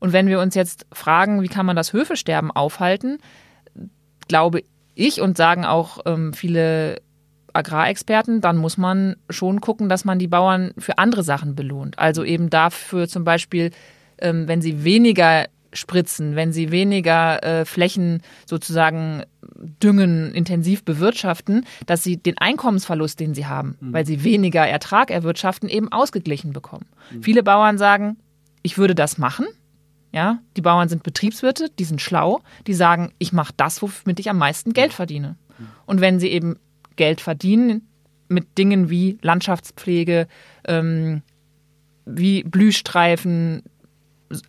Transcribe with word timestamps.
Und 0.00 0.12
wenn 0.12 0.28
wir 0.28 0.40
uns 0.40 0.54
jetzt 0.54 0.86
fragen, 0.92 1.42
wie 1.42 1.48
kann 1.48 1.66
man 1.66 1.76
das 1.76 1.92
Höfesterben 1.92 2.50
aufhalten, 2.50 3.18
glaube 4.28 4.62
ich 4.94 5.20
und 5.20 5.36
sagen 5.36 5.64
auch 5.64 6.00
ähm, 6.06 6.32
viele 6.32 7.00
Agrarexperten, 7.52 8.40
dann 8.40 8.56
muss 8.56 8.76
man 8.76 9.16
schon 9.30 9.60
gucken, 9.60 9.88
dass 9.88 10.04
man 10.04 10.18
die 10.18 10.28
Bauern 10.28 10.72
für 10.78 10.98
andere 10.98 11.22
Sachen 11.22 11.54
belohnt. 11.54 11.98
Also 11.98 12.24
eben 12.24 12.50
dafür 12.50 13.08
zum 13.08 13.24
Beispiel, 13.24 13.70
ähm, 14.18 14.46
wenn 14.46 14.60
sie 14.60 14.84
weniger 14.84 15.46
spritzen, 15.72 16.34
wenn 16.34 16.52
sie 16.52 16.70
weniger 16.70 17.42
äh, 17.42 17.64
Flächen 17.64 18.22
sozusagen 18.46 19.24
düngen, 19.82 20.32
intensiv 20.32 20.84
bewirtschaften, 20.84 21.66
dass 21.86 22.02
sie 22.02 22.16
den 22.16 22.38
Einkommensverlust, 22.38 23.20
den 23.20 23.34
sie 23.34 23.46
haben, 23.46 23.76
mhm. 23.80 23.92
weil 23.92 24.06
sie 24.06 24.24
weniger 24.24 24.66
Ertrag 24.66 25.10
erwirtschaften, 25.10 25.68
eben 25.68 25.92
ausgeglichen 25.92 26.52
bekommen. 26.52 26.86
Mhm. 27.10 27.22
Viele 27.22 27.42
Bauern 27.42 27.76
sagen, 27.76 28.16
ich 28.62 28.78
würde 28.78 28.94
das 28.94 29.18
machen. 29.18 29.46
Ja, 30.12 30.38
die 30.56 30.62
Bauern 30.62 30.88
sind 30.88 31.02
Betriebswirte, 31.02 31.68
die 31.78 31.84
sind 31.84 32.00
schlau, 32.00 32.40
die 32.66 32.74
sagen, 32.74 33.12
ich 33.18 33.32
mache 33.32 33.52
das, 33.56 33.82
womit 33.82 34.18
ich 34.20 34.30
am 34.30 34.38
meisten 34.38 34.72
Geld 34.72 34.92
verdiene. 34.92 35.36
Und 35.86 36.00
wenn 36.00 36.20
sie 36.20 36.28
eben 36.28 36.56
Geld 36.96 37.20
verdienen 37.20 37.88
mit 38.28 38.58
Dingen 38.58 38.90
wie 38.90 39.18
Landschaftspflege, 39.22 40.28
ähm, 40.66 41.22
wie 42.04 42.42
Blühstreifen, 42.42 43.62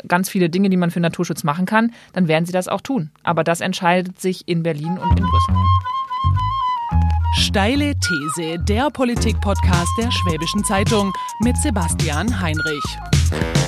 ganz 0.08 0.30
viele 0.30 0.50
Dinge, 0.50 0.70
die 0.70 0.78
man 0.78 0.92
für 0.92 1.00
Naturschutz 1.00 1.44
machen 1.44 1.66
kann, 1.66 1.94
dann 2.14 2.28
werden 2.28 2.46
sie 2.46 2.52
das 2.52 2.68
auch 2.68 2.82
tun. 2.82 3.12
Aber 3.24 3.44
das 3.44 3.62
entscheidet 3.62 4.20
sich 4.20 4.48
in 4.48 4.64
Berlin 4.64 4.98
und 4.98 5.18
in 5.18 5.26
Brüssel. 5.26 5.56
Steile 7.38 7.94
These, 7.96 8.58
der 8.64 8.90
Politik-Podcast 8.90 9.92
der 10.00 10.12
Schwäbischen 10.12 10.64
Zeitung 10.64 11.14
mit 11.42 11.56
Sebastian 11.58 12.42
Heinrich. 12.42 13.59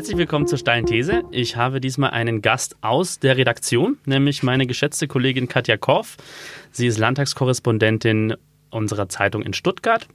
Herzlich 0.00 0.16
willkommen 0.16 0.46
zur 0.46 0.56
Steilen 0.56 0.86
These. 0.86 1.24
Ich 1.30 1.56
habe 1.56 1.78
diesmal 1.78 2.12
einen 2.12 2.40
Gast 2.40 2.74
aus 2.80 3.18
der 3.18 3.36
Redaktion, 3.36 3.98
nämlich 4.06 4.42
meine 4.42 4.66
geschätzte 4.66 5.06
Kollegin 5.06 5.46
Katja 5.46 5.76
Korff. 5.76 6.16
Sie 6.72 6.86
ist 6.86 6.96
Landtagskorrespondentin 6.96 8.34
unserer 8.70 9.10
Zeitung 9.10 9.42
in 9.42 9.52
Stuttgart 9.52 10.08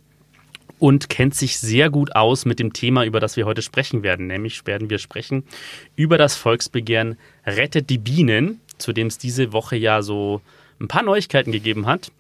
und 0.80 1.10
kennt 1.10 1.36
sich 1.36 1.60
sehr 1.60 1.92
gut 1.92 2.16
aus 2.16 2.46
mit 2.46 2.58
dem 2.58 2.74
Thema, 2.74 3.06
über 3.06 3.20
das 3.20 3.38
wir 3.38 3.46
heute 3.46 3.62
sprechen 3.62 4.02
werden. 4.02 4.26
Nämlich 4.26 4.66
werden 4.66 4.90
wir 4.90 4.98
sprechen 4.98 5.44
über 5.96 6.18
das 6.18 6.36
Volksbegehren 6.36 7.20
Rettet 7.46 7.92
die 7.92 8.00
Bienen, 8.00 8.62
zu 8.80 8.92
dem 8.92 9.06
es 9.06 9.20
diese 9.20 9.54
Woche 9.54 9.76
ja 9.76 10.02
so 10.02 10.42
ein 10.82 10.88
paar 10.88 11.04
Neuigkeiten 11.04 11.52
gegeben 11.52 11.86
hat. 11.86 12.12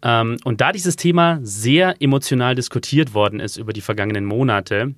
Ähm, 0.00 0.38
und 0.44 0.62
da 0.62 0.72
dieses 0.72 0.96
Thema 0.96 1.38
sehr 1.42 2.00
emotional 2.00 2.54
diskutiert 2.54 3.12
worden 3.12 3.40
ist 3.40 3.58
über 3.58 3.74
die 3.74 3.82
vergangenen 3.82 4.24
Monate, 4.24 4.94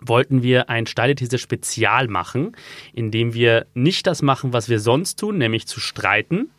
wollten 0.00 0.42
wir 0.42 0.68
ein 0.68 0.86
Steile 0.86 1.14
These 1.14 1.38
Spezial 1.38 2.08
machen, 2.08 2.56
in 2.92 3.10
dem 3.10 3.34
wir 3.34 3.66
nicht 3.74 4.06
das 4.06 4.22
machen, 4.22 4.52
was 4.52 4.68
wir 4.68 4.80
sonst 4.80 5.18
tun, 5.18 5.38
nämlich 5.38 5.66
zu 5.66 5.80
streiten, 5.80 6.50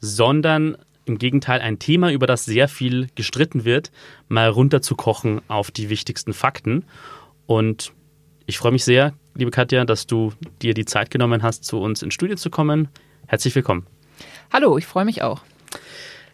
sondern 0.00 0.76
im 1.04 1.18
Gegenteil 1.18 1.60
ein 1.60 1.78
Thema, 1.78 2.12
über 2.12 2.26
das 2.26 2.44
sehr 2.44 2.68
viel 2.68 3.08
gestritten 3.14 3.64
wird, 3.64 3.90
mal 4.28 4.48
runterzukochen 4.48 5.40
auf 5.48 5.70
die 5.70 5.90
wichtigsten 5.90 6.32
Fakten. 6.32 6.84
Und 7.46 7.92
ich 8.46 8.58
freue 8.58 8.72
mich 8.72 8.84
sehr, 8.84 9.14
liebe 9.34 9.50
Katja, 9.50 9.84
dass 9.84 10.06
du 10.06 10.32
dir 10.62 10.74
die 10.74 10.84
Zeit 10.84 11.10
genommen 11.10 11.42
hast, 11.42 11.64
zu 11.64 11.80
uns 11.80 12.02
ins 12.02 12.14
Studio 12.14 12.36
zu 12.36 12.50
kommen. 12.50 12.88
Herzlich 13.26 13.54
willkommen. 13.54 13.86
Hallo, 14.52 14.78
ich 14.78 14.86
freue 14.86 15.04
mich 15.04 15.22
auch. 15.22 15.42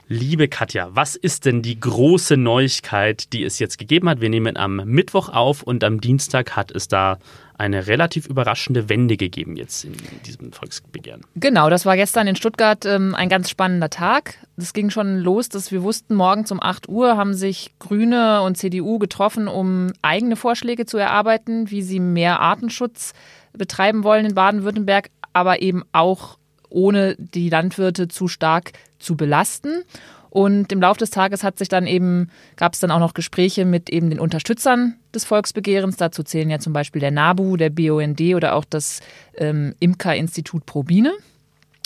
Liebe 0.08 0.46
Katja, 0.46 0.90
was 0.92 1.16
ist 1.16 1.46
denn 1.46 1.62
die 1.62 1.80
große 1.80 2.36
Neuigkeit, 2.36 3.32
die 3.32 3.42
es 3.42 3.58
jetzt 3.58 3.76
gegeben 3.76 4.08
hat? 4.08 4.20
Wir 4.20 4.30
nehmen 4.30 4.56
am 4.56 4.76
Mittwoch 4.76 5.30
auf 5.30 5.64
und 5.64 5.82
am 5.82 6.00
Dienstag 6.00 6.54
hat 6.54 6.70
es 6.70 6.86
da 6.86 7.18
eine 7.58 7.88
relativ 7.88 8.28
überraschende 8.28 8.88
Wende 8.88 9.16
gegeben 9.16 9.56
jetzt 9.56 9.84
in 9.84 9.96
diesem 10.24 10.52
Volksbegehren. 10.52 11.22
Genau, 11.34 11.70
das 11.70 11.86
war 11.86 11.96
gestern 11.96 12.28
in 12.28 12.36
Stuttgart 12.36 12.84
ähm, 12.84 13.16
ein 13.16 13.28
ganz 13.28 13.50
spannender 13.50 13.90
Tag. 13.90 14.34
Es 14.56 14.72
ging 14.72 14.90
schon 14.90 15.18
los, 15.18 15.48
dass 15.48 15.72
wir 15.72 15.82
wussten, 15.82 16.14
morgens 16.14 16.52
um 16.52 16.62
8 16.62 16.88
Uhr 16.88 17.16
haben 17.16 17.34
sich 17.34 17.74
Grüne 17.80 18.42
und 18.42 18.56
CDU 18.56 19.00
getroffen, 19.00 19.48
um 19.48 19.92
eigene 20.02 20.36
Vorschläge 20.36 20.86
zu 20.86 20.98
erarbeiten, 20.98 21.72
wie 21.72 21.82
sie 21.82 21.98
mehr 21.98 22.38
Artenschutz 22.38 23.12
betreiben 23.54 24.04
wollen 24.04 24.26
in 24.26 24.36
Baden-Württemberg, 24.36 25.10
aber 25.32 25.62
eben 25.62 25.82
auch 25.90 26.38
ohne 26.68 27.16
die 27.18 27.48
Landwirte 27.48 28.08
zu 28.08 28.28
stark 28.28 28.72
zu 28.98 29.16
belasten. 29.16 29.82
Und 30.30 30.70
im 30.70 30.82
Laufe 30.82 30.98
des 30.98 31.10
Tages 31.10 31.42
hat 31.42 31.58
sich 31.58 31.68
dann 31.68 31.86
eben, 31.86 32.30
gab 32.56 32.74
es 32.74 32.80
dann 32.80 32.90
auch 32.90 32.98
noch 32.98 33.14
Gespräche 33.14 33.64
mit 33.64 33.88
eben 33.88 34.10
den 34.10 34.20
Unterstützern 34.20 34.96
des 35.14 35.24
Volksbegehrens. 35.24 35.96
Dazu 35.96 36.22
zählen 36.22 36.50
ja 36.50 36.58
zum 36.58 36.74
Beispiel 36.74 37.00
der 37.00 37.10
NABU, 37.10 37.56
der 37.56 37.70
BUND 37.70 38.20
oder 38.34 38.54
auch 38.54 38.66
das 38.66 39.00
ähm, 39.36 39.74
Imker-Institut 39.80 40.66
Probine. 40.66 41.14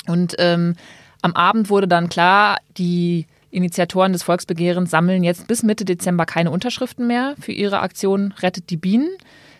Und 0.08 0.34
ähm, 0.38 0.74
am 1.22 1.34
Abend 1.34 1.70
wurde 1.70 1.86
dann 1.86 2.08
klar, 2.08 2.58
die 2.76 3.26
Initiatoren 3.50 4.12
des 4.12 4.22
Volksbegehrens 4.22 4.90
sammeln 4.90 5.24
jetzt 5.24 5.46
bis 5.46 5.62
Mitte 5.62 5.84
Dezember 5.84 6.24
keine 6.24 6.50
Unterschriften 6.50 7.06
mehr 7.06 7.34
für 7.40 7.52
ihre 7.52 7.80
Aktion 7.80 8.32
Rettet 8.40 8.70
die 8.70 8.76
Bienen, 8.76 9.10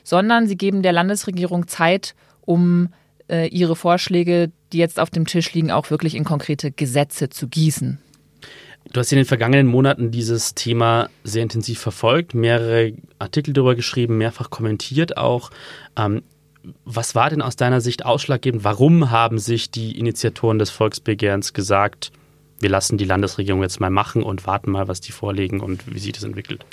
sondern 0.04 0.46
sie 0.46 0.56
geben 0.56 0.82
der 0.82 0.92
Landesregierung 0.92 1.68
Zeit, 1.68 2.14
um 2.40 2.88
äh, 3.30 3.46
ihre 3.46 3.76
Vorschläge, 3.76 4.50
die 4.72 4.78
jetzt 4.78 4.98
auf 4.98 5.10
dem 5.10 5.26
Tisch 5.26 5.52
liegen, 5.54 5.70
auch 5.70 5.90
wirklich 5.90 6.14
in 6.14 6.24
konkrete 6.24 6.70
Gesetze 6.70 7.30
zu 7.30 7.48
gießen. 7.48 7.98
Du 8.92 8.98
hast 8.98 9.12
in 9.12 9.16
den 9.16 9.26
vergangenen 9.26 9.66
Monaten 9.66 10.10
dieses 10.10 10.54
Thema 10.54 11.10
sehr 11.22 11.42
intensiv 11.42 11.78
verfolgt, 11.78 12.34
mehrere 12.34 12.94
Artikel 13.18 13.52
darüber 13.52 13.74
geschrieben, 13.74 14.18
mehrfach 14.18 14.50
kommentiert 14.50 15.16
auch. 15.16 15.50
Ähm, 15.96 16.22
was 16.84 17.14
war 17.14 17.30
denn 17.30 17.42
aus 17.42 17.56
deiner 17.56 17.80
Sicht 17.80 18.04
ausschlaggebend? 18.04 18.64
Warum 18.64 19.10
haben 19.10 19.38
sich 19.38 19.70
die 19.70 19.98
Initiatoren 19.98 20.58
des 20.58 20.70
Volksbegehrens 20.70 21.52
gesagt, 21.52 22.10
wir 22.58 22.68
lassen 22.68 22.98
die 22.98 23.04
Landesregierung 23.04 23.62
jetzt 23.62 23.80
mal 23.80 23.90
machen 23.90 24.22
und 24.22 24.46
warten 24.46 24.70
mal, 24.70 24.88
was 24.88 25.00
die 25.00 25.12
vorlegen 25.12 25.60
und 25.60 25.92
wie 25.92 25.98
sich 25.98 26.12
das 26.12 26.24
entwickelt? 26.24 26.64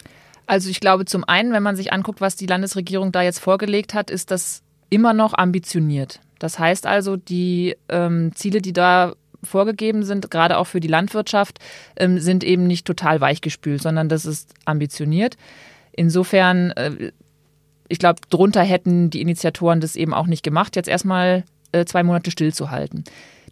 Also 0.45 0.69
ich 0.69 0.79
glaube 0.79 1.05
zum 1.05 1.23
einen, 1.23 1.53
wenn 1.53 1.63
man 1.63 1.75
sich 1.75 1.93
anguckt, 1.93 2.21
was 2.21 2.35
die 2.35 2.45
Landesregierung 2.45 3.11
da 3.11 3.21
jetzt 3.21 3.39
vorgelegt 3.39 3.93
hat, 3.93 4.09
ist 4.09 4.31
das 4.31 4.63
immer 4.89 5.13
noch 5.13 5.33
ambitioniert. 5.33 6.19
Das 6.39 6.59
heißt 6.59 6.85
also, 6.85 7.15
die 7.15 7.75
ähm, 7.89 8.31
Ziele, 8.35 8.61
die 8.61 8.73
da 8.73 9.13
vorgegeben 9.43 10.03
sind, 10.03 10.31
gerade 10.31 10.57
auch 10.57 10.65
für 10.65 10.79
die 10.79 10.87
Landwirtschaft, 10.87 11.59
ähm, 11.95 12.19
sind 12.19 12.43
eben 12.43 12.67
nicht 12.67 12.85
total 12.85 13.21
weichgespült, 13.21 13.81
sondern 13.81 14.09
das 14.09 14.25
ist 14.25 14.53
ambitioniert. 14.65 15.37
Insofern, 15.91 16.71
äh, 16.71 17.11
ich 17.87 17.99
glaube, 17.99 18.21
drunter 18.29 18.63
hätten 18.63 19.09
die 19.09 19.21
Initiatoren 19.21 19.79
das 19.79 19.95
eben 19.95 20.13
auch 20.13 20.27
nicht 20.27 20.43
gemacht, 20.43 20.75
jetzt 20.75 20.89
erstmal 20.89 21.43
äh, 21.71 21.85
zwei 21.85 22.03
Monate 22.03 22.31
stillzuhalten. 22.31 23.03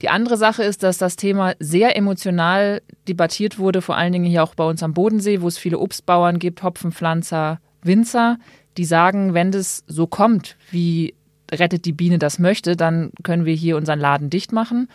Die 0.02 0.10
andere 0.10 0.38
Sache 0.38 0.64
ist, 0.64 0.84
dass 0.84 0.98
das 0.98 1.16
Thema 1.16 1.54
sehr 1.60 1.96
emotional 1.96 2.82
debattiert 3.08 3.58
wurde, 3.60 3.82
vor 3.82 3.96
allen 3.96 4.12
Dingen 4.12 4.26
hier 4.26 4.44
auch 4.44 4.56
bei 4.56 4.66
uns 4.66 4.84
am 4.84 4.94
Bodensee, 4.94 5.42
wo 5.42 5.48
es 5.48 5.58
viele 5.58 5.80
Obstbauern 5.80 6.38
gibt, 6.38 6.64
Hopfenpflanzer, 6.64 7.60
Winzer, 7.82 8.38
die 8.78 8.86
sagen, 8.86 9.34
wenn 9.34 9.52
das 9.52 9.84
so 9.88 10.06
kommt, 10.06 10.58
wie 10.70 11.14
rettet 11.52 11.86
die 11.86 11.94
Biene 11.94 12.20
das 12.20 12.40
möchte, 12.40 12.76
dann 12.76 13.12
können 13.24 13.46
wir 13.46 13.54
hier 13.54 13.78
unseren 13.78 14.00
Laden 14.00 14.30
dicht 14.30 14.52
machen. 14.52 14.90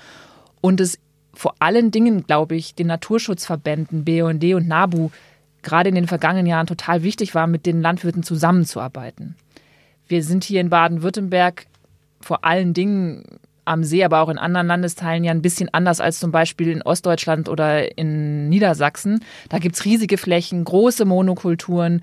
Und 0.61 0.81
es 0.81 0.99
vor 1.33 1.55
allen 1.61 1.91
Dingen, 1.91 2.25
glaube 2.27 2.57
ich, 2.57 2.75
den 2.75 2.89
Naturschutzverbänden 2.89 4.05
BUND 4.05 4.45
und 4.45 4.69
NABU 4.69 5.11
gerade 5.63 5.89
in 5.89 5.95
den 5.95 6.07
vergangenen 6.07 6.47
Jahren 6.47 6.67
total 6.67 7.03
wichtig 7.03 7.35
war, 7.35 7.47
mit 7.47 7.67
den 7.67 7.83
Landwirten 7.83 8.23
zusammenzuarbeiten. 8.23 9.37
Wir 10.09 10.25
sind 10.25 10.45
hier 10.45 10.61
in 10.61 10.71
Baden-Württemberg 10.71 11.67
vor 12.21 12.45
allen 12.45 12.75
Dingen 12.75 13.25
am 13.65 13.85
See, 13.85 14.03
aber 14.03 14.21
auch 14.21 14.29
in 14.29 14.39
anderen 14.39 14.67
Landesteilen 14.67 15.23
ja 15.23 15.31
ein 15.31 15.43
bisschen 15.43 15.73
anders 15.73 16.01
als 16.01 16.19
zum 16.19 16.33
Beispiel 16.33 16.69
in 16.69 16.83
Ostdeutschland 16.83 17.49
oder 17.49 17.97
in 17.97 18.49
Niedersachsen. 18.49 19.23
Da 19.49 19.59
gibt 19.59 19.77
es 19.77 19.85
riesige 19.85 20.19
Flächen, 20.19 20.65
große 20.65 21.05
Monokulturen, 21.05 22.03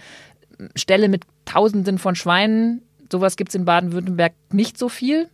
Ställe 0.76 1.10
mit 1.10 1.26
Tausenden 1.46 1.98
von 1.98 2.16
Schweinen 2.16 2.82
Sowas 3.12 3.36
gibt 3.36 3.50
es 3.50 3.56
in 3.56 3.66
Baden-Württemberg 3.66 4.34
nicht 4.52 4.78
so 4.78 4.90
viel. 4.90 5.30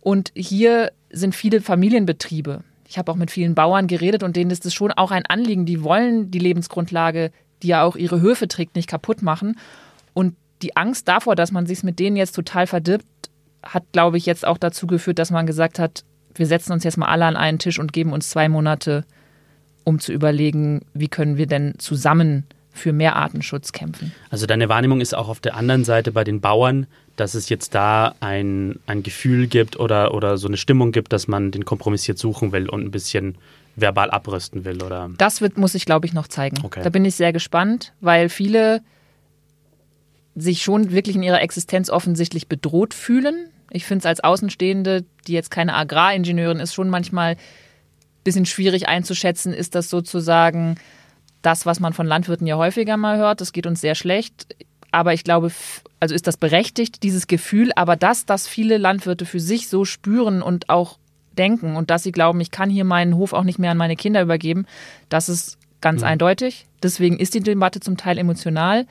Und 0.00 0.32
hier 0.34 0.92
sind 1.10 1.34
viele 1.34 1.60
Familienbetriebe. 1.60 2.64
Ich 2.88 2.98
habe 2.98 3.10
auch 3.10 3.16
mit 3.16 3.30
vielen 3.30 3.54
Bauern 3.54 3.86
geredet 3.86 4.22
und 4.22 4.36
denen 4.36 4.50
ist 4.50 4.66
es 4.66 4.74
schon 4.74 4.92
auch 4.92 5.10
ein 5.10 5.24
Anliegen. 5.26 5.64
Die 5.64 5.82
wollen 5.82 6.30
die 6.30 6.38
Lebensgrundlage, 6.38 7.30
die 7.62 7.68
ja 7.68 7.84
auch 7.84 7.96
ihre 7.96 8.20
Höfe 8.20 8.48
trägt, 8.48 8.76
nicht 8.76 8.88
kaputt 8.88 9.22
machen. 9.22 9.58
Und 10.12 10.34
die 10.62 10.76
Angst 10.76 11.08
davor, 11.08 11.34
dass 11.36 11.52
man 11.52 11.66
sich 11.66 11.82
mit 11.82 11.98
denen 11.98 12.16
jetzt 12.16 12.32
total 12.32 12.66
verdirbt, 12.66 13.06
hat, 13.62 13.84
glaube 13.92 14.18
ich, 14.18 14.26
jetzt 14.26 14.46
auch 14.46 14.58
dazu 14.58 14.86
geführt, 14.86 15.18
dass 15.18 15.30
man 15.30 15.46
gesagt 15.46 15.78
hat, 15.78 16.04
wir 16.34 16.46
setzen 16.46 16.72
uns 16.72 16.84
jetzt 16.84 16.96
mal 16.96 17.06
alle 17.06 17.26
an 17.26 17.36
einen 17.36 17.58
Tisch 17.58 17.78
und 17.78 17.92
geben 17.92 18.12
uns 18.12 18.30
zwei 18.30 18.48
Monate, 18.48 19.04
um 19.84 19.98
zu 19.98 20.12
überlegen, 20.12 20.82
wie 20.94 21.08
können 21.08 21.36
wir 21.36 21.46
denn 21.46 21.74
zusammen 21.78 22.44
für 22.72 22.92
mehr 22.92 23.16
Artenschutz 23.16 23.72
kämpfen. 23.72 24.12
Also 24.30 24.46
deine 24.46 24.68
Wahrnehmung 24.68 25.00
ist 25.00 25.14
auch 25.14 25.28
auf 25.28 25.40
der 25.40 25.56
anderen 25.56 25.84
Seite 25.84 26.12
bei 26.12 26.24
den 26.24 26.40
Bauern, 26.40 26.86
dass 27.16 27.34
es 27.34 27.48
jetzt 27.48 27.74
da 27.74 28.14
ein, 28.20 28.80
ein 28.86 29.02
Gefühl 29.02 29.46
gibt 29.46 29.78
oder, 29.78 30.14
oder 30.14 30.38
so 30.38 30.48
eine 30.48 30.56
Stimmung 30.56 30.92
gibt, 30.92 31.12
dass 31.12 31.28
man 31.28 31.50
den 31.50 31.64
Kompromiss 31.64 32.06
jetzt 32.06 32.20
suchen 32.20 32.52
will 32.52 32.68
und 32.68 32.82
ein 32.82 32.90
bisschen 32.90 33.36
verbal 33.76 34.10
abrüsten 34.10 34.64
will, 34.64 34.82
oder? 34.82 35.10
Das 35.18 35.40
wird, 35.40 35.58
muss 35.58 35.74
ich, 35.74 35.84
glaube 35.84 36.06
ich, 36.06 36.12
noch 36.12 36.28
zeigen. 36.28 36.58
Okay. 36.62 36.82
Da 36.82 36.90
bin 36.90 37.04
ich 37.04 37.14
sehr 37.14 37.32
gespannt, 37.32 37.92
weil 38.00 38.28
viele 38.28 38.82
sich 40.34 40.62
schon 40.62 40.90
wirklich 40.90 41.16
in 41.16 41.22
ihrer 41.22 41.42
Existenz 41.42 41.90
offensichtlich 41.90 42.48
bedroht 42.48 42.94
fühlen. 42.94 43.48
Ich 43.70 43.84
finde 43.84 44.00
es 44.00 44.06
als 44.06 44.20
Außenstehende, 44.20 45.04
die 45.26 45.32
jetzt 45.32 45.50
keine 45.50 45.74
Agraringenieurin 45.74 46.60
ist, 46.60 46.74
schon 46.74 46.88
manchmal 46.88 47.32
ein 47.32 47.38
bisschen 48.24 48.46
schwierig 48.46 48.88
einzuschätzen, 48.88 49.52
ist 49.52 49.74
das 49.74 49.90
sozusagen 49.90 50.76
das, 51.42 51.66
was 51.66 51.80
man 51.80 51.92
von 51.92 52.06
Landwirten 52.06 52.46
ja 52.46 52.56
häufiger 52.56 52.96
mal 52.96 53.18
hört. 53.18 53.40
Das 53.40 53.52
geht 53.52 53.66
uns 53.66 53.80
sehr 53.80 53.94
schlecht. 53.94 54.46
Aber 54.92 55.14
ich 55.14 55.24
glaube, 55.24 55.50
also 56.00 56.14
ist 56.14 56.26
das 56.26 56.36
berechtigt, 56.36 57.02
dieses 57.02 57.26
Gefühl, 57.26 57.72
aber 57.74 57.96
das, 57.96 58.26
dass 58.26 58.46
viele 58.46 58.78
Landwirte 58.78 59.26
für 59.26 59.40
sich 59.40 59.68
so 59.68 59.84
spüren 59.84 60.42
und 60.42 60.68
auch 60.68 60.98
denken 61.36 61.76
und 61.76 61.90
dass 61.90 62.02
sie 62.02 62.12
glauben, 62.12 62.40
ich 62.40 62.50
kann 62.50 62.70
hier 62.70 62.84
meinen 62.84 63.16
Hof 63.16 63.32
auch 63.32 63.44
nicht 63.44 63.58
mehr 63.58 63.70
an 63.70 63.78
meine 63.78 63.96
Kinder 63.96 64.22
übergeben, 64.22 64.66
das 65.08 65.28
ist 65.28 65.58
ganz 65.80 66.02
mhm. 66.02 66.08
eindeutig. 66.08 66.66
Deswegen 66.82 67.18
ist 67.18 67.34
die 67.34 67.40
Debatte 67.40 67.80
zum 67.80 67.96
Teil 67.96 68.18
emotional. 68.18 68.86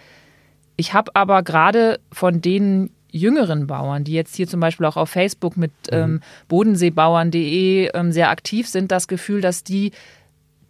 Ich 0.75 0.94
habe 0.94 1.15
aber 1.15 1.44
gerade 1.44 2.00
von 2.12 2.42
den 2.42 2.89
jüngeren 3.12 3.68
Bauern, 3.68 4.03
die 4.03 4.13
jetzt 4.13 4.36
hier 4.36 4.48
zum 4.48 4.59
Beispiel 4.59 4.86
auch 4.86 4.98
auf 4.98 5.09
Facebook 5.09 5.57
mit 5.57 5.71
mhm. 5.92 5.98
ähm, 5.98 6.21
bodenseebauern.de 6.48 7.92
ähm, 7.94 8.12
sehr 8.12 8.30
aktiv 8.30 8.68
sind, 8.68 8.92
das 8.92 9.07
Gefühl, 9.07 9.42
dass 9.42 9.63
die 9.63 9.92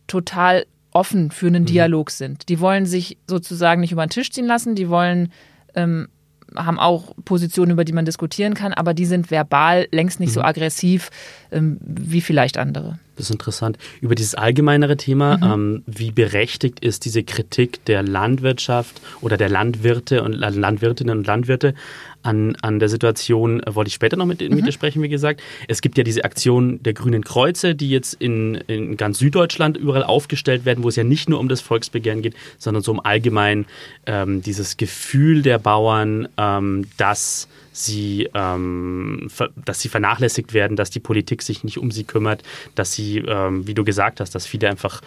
total 0.08 0.66
offen 0.92 1.32
für 1.32 1.48
einen 1.48 1.64
mhm. 1.64 1.68
Dialog 1.68 2.12
sind. 2.12 2.50
Die 2.50 2.60
wollen 2.60 2.86
sich 2.86 3.18
sozusagen 3.28 3.82
nicht 3.82 3.92
über 3.92 4.06
den 4.06 4.10
Tisch 4.10 4.32
ziehen 4.32 4.46
lassen, 4.46 4.76
die 4.76 4.90
wollen 4.90 5.32
ähm, 5.76 6.08
haben 6.56 6.80
auch 6.80 7.16
Positionen, 7.24 7.72
über 7.72 7.86
die 7.86 7.94
man 7.94 8.06
diskutieren 8.06 8.54
kann, 8.54 8.74
aber 8.74 8.94
die 8.94 9.06
sind 9.06 9.32
verbal 9.32 9.88
längst 9.92 10.20
nicht 10.20 10.30
mhm. 10.30 10.34
so 10.34 10.42
aggressiv 10.42 11.10
ähm, 11.52 11.78
wie 11.82 12.22
vielleicht 12.22 12.58
andere. 12.58 13.00
Das 13.16 13.28
ist 13.28 13.32
interessant. 13.32 13.78
Über 14.02 14.16
dieses 14.16 14.36
allgemeinere 14.36 14.98
Thema, 14.98 15.38
mhm. 15.38 15.44
ähm, 15.44 15.84
wie 15.86 16.12
berechtigt 16.12 16.80
ist 16.80 17.06
diese 17.06 17.24
Kritik 17.24 17.84
der 17.86 18.04
Landwirtschaft 18.04 19.02
oder 19.22 19.38
der 19.38 19.50
Landwirte 19.50 20.24
und 20.24 20.34
Landwirtinnen 20.34 21.20
und 21.20 21.28
Landwirte 21.28 21.74
an, 22.24 22.56
an 22.62 22.80
der 22.80 22.90
Situation, 22.90 23.62
äh, 23.64 23.76
wollte 23.76 23.90
ich 23.90 23.94
später 23.94 24.18
noch 24.18 24.26
mit, 24.26 24.42
mhm. 24.42 24.56
mit 24.56 24.66
dir 24.66 24.72
sprechen, 24.72 25.02
wie 25.02 25.10
gesagt. 25.10 25.42
Es 25.68 25.82
gibt 25.82 25.98
ja 25.98 26.04
diese 26.04 26.24
Aktion 26.24 26.82
der 26.84 26.94
Grünen 26.94 27.24
Kreuze, 27.24 27.76
die 27.76 27.90
jetzt 27.90 28.14
in, 28.16 28.56
in 28.68 28.98
ganz 28.98 29.20
Süddeutschland 29.20 29.78
überall 29.78 30.04
aufgestellt 30.04 30.66
werden, 30.66 30.84
wo 30.84 30.90
es 30.90 30.96
ja 30.96 31.04
nicht 31.04 31.30
nur 31.30 31.40
um 31.40 31.50
das 31.50 31.62
Volksbegehren 31.62 32.22
geht, 32.22 32.36
sondern 32.58 32.84
so 32.84 32.92
um 32.92 33.00
allgemein 33.00 33.66
ähm, 34.06 34.42
dieses 34.42 34.78
Gefühl 34.78 35.42
der 35.42 35.60
Bauern, 35.60 36.28
ähm, 36.38 36.88
dass 36.98 37.48
sie, 37.72 38.30
ähm, 38.34 39.30
dass 39.66 39.80
sie 39.80 39.90
vernachlässigt 39.90 40.54
werden, 40.54 40.76
dass 40.76 40.90
die 40.90 41.00
Politik 41.00 41.42
sich 41.42 41.64
nicht 41.64 41.78
um 41.78 41.92
sie 41.92 42.04
kümmert, 42.04 42.44
dass 42.76 42.94
sie, 42.94 43.20
ähm, 43.20 43.66
wie 43.68 43.74
du 43.74 43.84
gesagt 43.84 44.20
hast, 44.20 44.36
dass 44.36 44.46
viele 44.46 44.70
einfach 44.70 45.02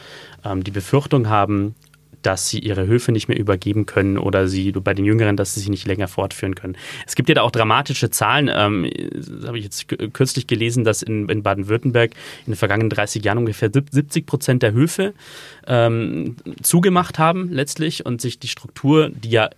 ähm, 0.45 0.65
die 0.65 0.71
Befürchtung 0.71 1.29
haben, 1.29 1.75
dass 2.27 2.49
sie 2.49 2.59
ihre 2.59 2.87
Höfe 2.87 3.13
nicht 3.13 3.29
mehr 3.29 3.39
übergeben 3.39 3.87
können 3.87 4.19
oder 4.19 4.49
sie 4.49 4.73
bei 4.73 4.95
den 4.95 5.05
Jüngeren, 5.05 5.37
dass 5.37 5.55
sie 5.55 5.61
sich 5.61 5.69
nicht 5.69 5.87
länger 5.87 6.09
fortführen 6.09 6.55
können. 6.55 6.77
Es 7.07 7.15
gibt 7.15 7.29
ja 7.29 7.35
da 7.35 7.43
auch 7.43 7.51
dramatische 7.51 8.11
Zahlen. 8.11 8.51
Ähm, 8.53 8.91
habe 9.47 9.59
ich 9.59 9.65
jetzt 9.65 9.87
kürzlich 10.13 10.47
gelesen, 10.47 10.85
dass 10.85 11.03
in, 11.03 11.29
in 11.29 11.43
Baden-Württemberg 11.43 12.13
in 12.47 12.53
den 12.53 12.57
vergangenen 12.57 12.91
30 12.91 13.25
Jahren 13.25 13.39
ungefähr 13.39 13.71
70 13.73 14.27
Prozent 14.27 14.63
der 14.63 14.73
Höfe 14.73 15.15
ähm, 15.67 16.37
zugemacht 16.63 17.19
haben 17.19 17.51
letztlich 17.51 18.07
und 18.07 18.21
sich 18.21 18.39
die 18.39 18.49
Struktur, 18.49 19.11
die 19.11 19.31
ja 19.31 19.51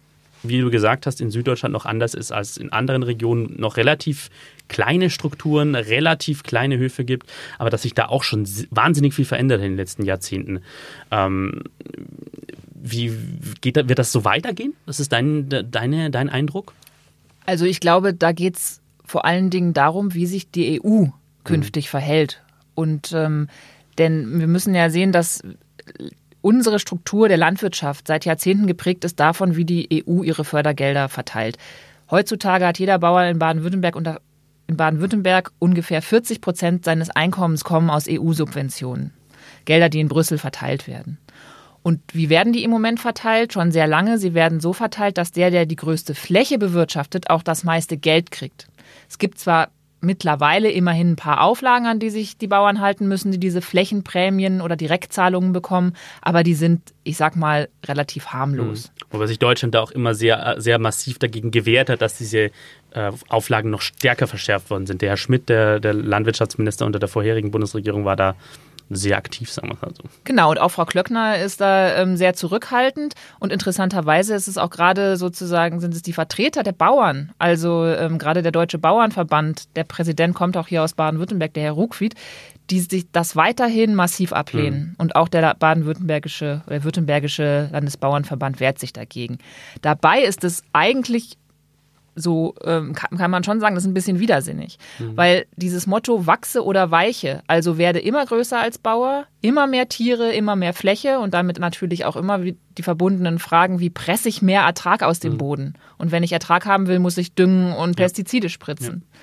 wie 0.49 0.61
du 0.61 0.71
gesagt 0.71 1.07
hast, 1.07 1.21
in 1.21 1.31
Süddeutschland 1.31 1.73
noch 1.73 1.87
anders 1.87 2.15
ist 2.15 2.33
als 2.33 2.57
in 2.57 2.73
anderen 2.73 3.03
Regionen, 3.03 3.55
noch 3.59 3.77
relativ 3.77 4.31
kleine 4.69 5.11
Strukturen, 5.11 5.75
relativ 5.75 6.43
kleine 6.43 6.79
Höfe 6.79 7.05
gibt, 7.05 7.33
aber 7.59 7.71
dass 7.71 7.83
sich 7.83 7.95
da 7.95 8.07
auch 8.07 8.23
schon 8.23 8.49
wahnsinnig 8.71 9.15
viel 9.15 9.25
verändert 9.25 9.61
in 9.61 9.73
den 9.73 9.77
letzten 9.77 10.05
Jahrzehnten. 10.05 10.61
Ähm, 11.11 11.63
wie 12.75 13.13
geht, 13.61 13.77
wird 13.77 13.99
das 13.99 14.13
so 14.13 14.25
weitergehen? 14.25 14.75
Was 14.87 15.01
ist 15.01 15.13
dein, 15.13 15.49
deine, 15.49 16.11
dein 16.11 16.29
Eindruck? 16.29 16.73
Also 17.45 17.65
ich 17.65 17.81
glaube, 17.81 18.15
da 18.15 18.33
geht 18.33 18.57
es 18.57 18.81
vor 19.05 19.25
allen 19.25 19.51
Dingen 19.51 19.73
darum, 19.73 20.15
wie 20.15 20.27
sich 20.27 20.51
die 20.51 20.81
EU 20.83 21.07
künftig 21.45 21.87
mhm. 21.87 21.91
verhält. 21.91 22.43
Und 22.75 23.13
ähm, 23.15 23.49
denn 23.99 24.41
wir 24.41 24.47
müssen 24.47 24.75
ja 24.75 24.91
sehen, 24.91 25.13
dass 25.13 25.43
unsere 26.47 26.79
Struktur 26.79 27.27
der 27.27 27.39
Landwirtschaft 27.39 28.07
seit 28.07 28.25
Jahrzehnten 28.25 28.69
geprägt 28.69 29.05
ist 29.05 29.19
davon, 29.19 29.57
wie 29.57 29.65
die 29.65 30.05
EU 30.09 30.23
ihre 30.23 30.45
Fördergelder 30.45 31.09
verteilt. 31.09 31.59
Heutzutage 32.09 32.65
hat 32.65 32.79
jeder 32.79 33.01
Bauer 33.01 33.25
in 33.25 33.41
Baden-Württemberg 33.41 33.97
in 34.69 34.77
Baden-Württemberg 34.77 35.51
ungefähr 35.59 36.03
40 36.03 36.41
Prozent 36.41 36.85
seines 36.85 37.11
Einkommens 37.11 37.65
kommen 37.65 37.91
aus 37.91 38.07
EU-Subventionen. 38.09 39.13
Gelder, 39.65 39.89
die 39.89 39.99
in 39.99 40.07
Brüssel 40.07 40.39
verteilt 40.39 40.87
werden. 40.87 41.19
Und 41.83 42.01
wie 42.13 42.31
werden 42.31 42.53
die 42.53 42.63
im 42.63 42.71
Moment 42.71 43.01
verteilt? 43.01 43.53
Schon 43.53 43.73
sehr 43.73 43.89
lange. 43.89 44.19
Sie 44.19 44.33
werden 44.33 44.61
so 44.61 44.73
verteilt, 44.73 45.19
dass 45.19 45.33
der, 45.33 45.51
der 45.51 45.67
die 45.67 45.75
größte 45.75 46.15
Fläche 46.15 46.59
bewirtschaftet, 46.59 47.29
auch 47.29 47.43
das 47.43 47.65
meiste 47.65 47.97
Geld 47.97 48.31
kriegt. 48.31 48.69
Es 49.09 49.19
gibt 49.19 49.41
zwar 49.41 49.69
mittlerweile 50.01 50.71
immerhin 50.71 51.13
ein 51.13 51.17
paar 51.17 51.41
Auflagen, 51.41 51.87
an 51.87 51.99
die 51.99 52.11
sich 52.11 52.37
die 52.37 52.47
Bauern 52.47 52.81
halten 52.81 53.09
müssen, 53.09 53.33
die 53.33 53.41
diese 53.41 53.61
Flächenprämien 53.61 54.61
oder 54.61 54.77
Direktzahlungen 54.77 55.53
bekommen, 55.53 55.95
aber 56.21 56.43
die 56.43 56.55
sind, 56.55 56.95
ich 57.03 57.17
sag 57.17 57.37
mal, 57.37 57.69
relativ 57.87 58.27
harmlos. 58.29 58.89
Mhm. 58.89 59.07
Wobei 59.13 59.27
sich 59.27 59.39
Deutschland 59.39 59.75
da 59.75 59.81
auch 59.81 59.91
immer 59.91 60.15
sehr, 60.15 60.57
sehr 60.59 60.79
massiv 60.79 61.19
dagegen 61.19 61.51
gewehrt 61.51 61.91
hat, 61.91 62.03
dass 62.03 62.19
diese 62.19 62.51
äh, 62.91 63.13
Auflagen 63.29 63.71
noch 63.71 63.81
stärker 63.81 64.27
verschärft 64.27 64.71
worden 64.71 64.87
sind. 64.87 65.03
Der 65.03 65.11
Herr 65.11 65.17
Schmidt, 65.17 65.49
der, 65.49 65.81
der 65.81 65.95
Landwirtschaftsminister 65.95 66.87
unter 66.87 66.99
der 66.99 67.09
vorherigen 67.09 67.51
Bundesregierung, 67.51 68.05
war 68.05 68.17
da 68.17 68.35
sehr 68.89 69.17
aktiv, 69.17 69.51
sagen 69.51 69.69
wir 69.69 69.77
mal 69.81 69.95
so. 69.95 70.05
Genau, 70.25 70.51
und 70.51 70.61
auch 70.61 70.71
Frau 70.71 70.85
Klöckner 70.85 71.39
ist 71.39 71.61
da 71.61 71.97
ähm, 71.97 72.17
sehr 72.17 72.35
zurückhaltend. 72.35 73.15
Und 73.41 73.53
interessanterweise 73.53 74.35
ist 74.35 74.47
es 74.47 74.59
auch 74.59 74.71
gerade 74.71 75.17
sozusagen, 75.17 75.81
sind 75.81 75.95
es 75.95 76.03
die 76.03 76.13
Vertreter 76.13 76.63
der 76.63 76.73
Bauern, 76.73 77.33
also 77.39 77.85
ähm, 77.85 78.19
gerade 78.19 78.43
der 78.43 78.53
Deutsche 78.53 78.79
Bauernverband, 78.79 79.77
der 79.77 79.85
Präsident 79.85 80.35
kommt 80.35 80.57
auch 80.57 80.69
hier 80.69 80.83
aus 80.83 80.95
Baden-Württemberg, 80.95 81.55
der 81.55 81.65
Herr 81.65 81.73
Ruckwied, 81.73 82.15
die 82.71 82.81
sich 82.81 83.11
das 83.13 83.37
weiterhin 83.37 83.95
massiv 83.95 84.33
ablehnen. 84.33 84.91
Mhm. 84.91 84.95
Und 84.99 85.17
auch 85.17 85.29
der 85.29 85.55
baden-württembergische, 85.55 86.63
der 86.69 86.85
württembergische 86.85 87.69
Landesbauernverband 87.73 88.61
wehrt 88.61 88.79
sich 88.79 88.93
dagegen. 88.93 89.39
Dabei 89.83 90.23
ist 90.23 90.45
es 90.45 90.63
eigentlich 90.73 91.39
so 92.17 92.55
ähm, 92.65 92.95
kann, 92.95 93.19
kann, 93.19 93.31
man 93.31 93.45
schon 93.45 93.61
sagen, 93.61 93.75
das 93.75 93.85
ist 93.85 93.91
ein 93.91 93.95
bisschen 93.95 94.19
widersinnig. 94.19 94.79
Mhm. 94.99 95.17
Weil 95.17 95.47
dieses 95.55 95.87
Motto 95.87 96.27
wachse 96.27 96.65
oder 96.65 96.91
weiche, 96.91 97.43
also 97.47 97.79
werde 97.79 98.01
immer 98.01 98.25
größer 98.25 98.59
als 98.59 98.79
Bauer, 98.79 99.27
immer 99.43 99.67
mehr 99.67 99.89
Tiere, 99.89 100.33
immer 100.33 100.57
mehr 100.57 100.73
Fläche 100.73 101.21
und 101.21 101.35
damit 101.35 101.61
natürlich 101.61 102.07
auch 102.07 102.17
immer 102.17 102.39
die 102.41 102.83
verbundenen 102.83 103.39
Fragen, 103.39 103.79
wie 103.79 103.91
presse 103.91 104.29
ich 104.29 104.43
mehr 104.43 104.63
Ertrag 104.63 105.03
aus 105.03 105.21
dem 105.21 105.35
mhm. 105.35 105.39
Boden? 105.39 105.75
Und 105.99 106.11
wenn 106.11 106.23
ich 106.23 106.33
Ertrag 106.33 106.65
haben 106.67 106.87
will, 106.89 106.99
muss 106.99 107.19
ich 107.19 107.35
düngen 107.35 107.73
und 107.73 107.97
Pestizide 107.97 108.49
spritzen. 108.49 109.03
Ja. 109.05 109.21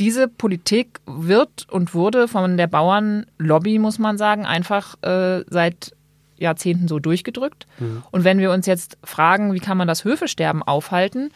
Diese 0.00 0.26
Politik 0.26 1.00
wird 1.06 1.68
und 1.70 1.94
wurde 1.94 2.26
von 2.26 2.56
der 2.56 2.66
Bauernlobby, 2.66 3.78
muss 3.78 3.98
man 3.98 4.18
sagen, 4.18 4.44
einfach 4.44 4.96
äh, 5.02 5.44
seit 5.48 5.93
Jahrzehnten 6.36 6.88
so 6.88 6.98
durchgedrückt. 6.98 7.66
Mhm. 7.78 8.02
Und 8.10 8.24
wenn 8.24 8.38
wir 8.38 8.50
uns 8.50 8.66
jetzt 8.66 8.98
fragen, 9.04 9.52
wie 9.54 9.60
kann 9.60 9.76
man 9.76 9.88
das 9.88 10.04
Höfesterben 10.04 10.62
aufhalten, 10.62 11.30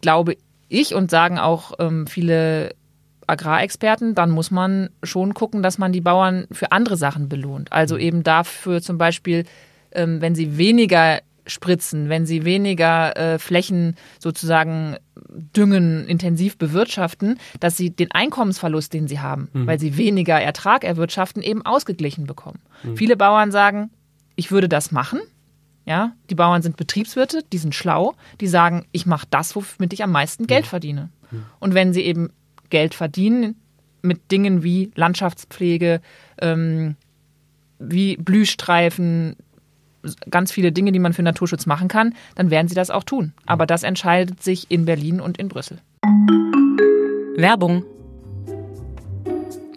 glaube 0.00 0.36
ich 0.68 0.94
und 0.94 1.10
sagen 1.10 1.38
auch 1.38 1.72
ähm, 1.78 2.06
viele 2.06 2.74
Agrarexperten, 3.26 4.14
dann 4.14 4.30
muss 4.30 4.50
man 4.50 4.90
schon 5.02 5.34
gucken, 5.34 5.62
dass 5.62 5.78
man 5.78 5.92
die 5.92 6.00
Bauern 6.00 6.46
für 6.52 6.72
andere 6.72 6.96
Sachen 6.96 7.28
belohnt. 7.28 7.72
Also 7.72 7.96
mhm. 7.96 8.00
eben 8.00 8.22
dafür 8.22 8.82
zum 8.82 8.98
Beispiel, 8.98 9.44
ähm, 9.92 10.20
wenn 10.20 10.34
sie 10.34 10.58
weniger 10.58 11.20
spritzen, 11.46 12.08
wenn 12.08 12.26
sie 12.26 12.44
weniger 12.44 13.16
äh, 13.16 13.38
Flächen 13.38 13.96
sozusagen 14.18 14.96
düngen, 15.54 16.06
intensiv 16.06 16.58
bewirtschaften, 16.58 17.38
dass 17.60 17.76
sie 17.76 17.90
den 17.90 18.10
Einkommensverlust, 18.12 18.92
den 18.92 19.08
sie 19.08 19.20
haben, 19.20 19.48
mhm. 19.52 19.66
weil 19.66 19.78
sie 19.78 19.96
weniger 19.96 20.40
Ertrag 20.40 20.84
erwirtschaften, 20.84 21.42
eben 21.42 21.64
ausgeglichen 21.64 22.26
bekommen. 22.26 22.60
Mhm. 22.82 22.96
Viele 22.96 23.16
Bauern 23.16 23.52
sagen, 23.52 23.90
ich 24.34 24.50
würde 24.50 24.68
das 24.68 24.92
machen. 24.92 25.20
Ja, 25.84 26.12
die 26.30 26.34
Bauern 26.34 26.62
sind 26.62 26.76
Betriebswirte, 26.76 27.44
die 27.52 27.58
sind 27.58 27.74
schlau, 27.74 28.16
die 28.40 28.48
sagen, 28.48 28.86
ich 28.90 29.06
mache 29.06 29.26
das, 29.30 29.54
womit 29.54 29.92
ich 29.92 30.02
am 30.02 30.10
meisten 30.10 30.48
Geld 30.48 30.64
mhm. 30.64 30.68
verdiene. 30.68 31.08
Mhm. 31.30 31.44
Und 31.60 31.74
wenn 31.74 31.92
sie 31.92 32.02
eben 32.02 32.30
Geld 32.70 32.94
verdienen 32.94 33.54
mit 34.02 34.32
Dingen 34.32 34.64
wie 34.64 34.90
Landschaftspflege, 34.96 36.00
ähm, 36.40 36.96
wie 37.78 38.16
Blühstreifen, 38.16 39.36
ganz 40.30 40.52
viele 40.52 40.72
Dinge, 40.72 40.92
die 40.92 40.98
man 40.98 41.12
für 41.12 41.22
Naturschutz 41.22 41.66
machen 41.66 41.88
kann, 41.88 42.14
dann 42.34 42.50
werden 42.50 42.68
sie 42.68 42.74
das 42.74 42.90
auch 42.90 43.04
tun. 43.04 43.32
Aber 43.46 43.66
das 43.66 43.82
entscheidet 43.82 44.42
sich 44.42 44.70
in 44.70 44.84
Berlin 44.84 45.20
und 45.20 45.38
in 45.38 45.48
Brüssel. 45.48 45.78
Werbung. 47.36 47.84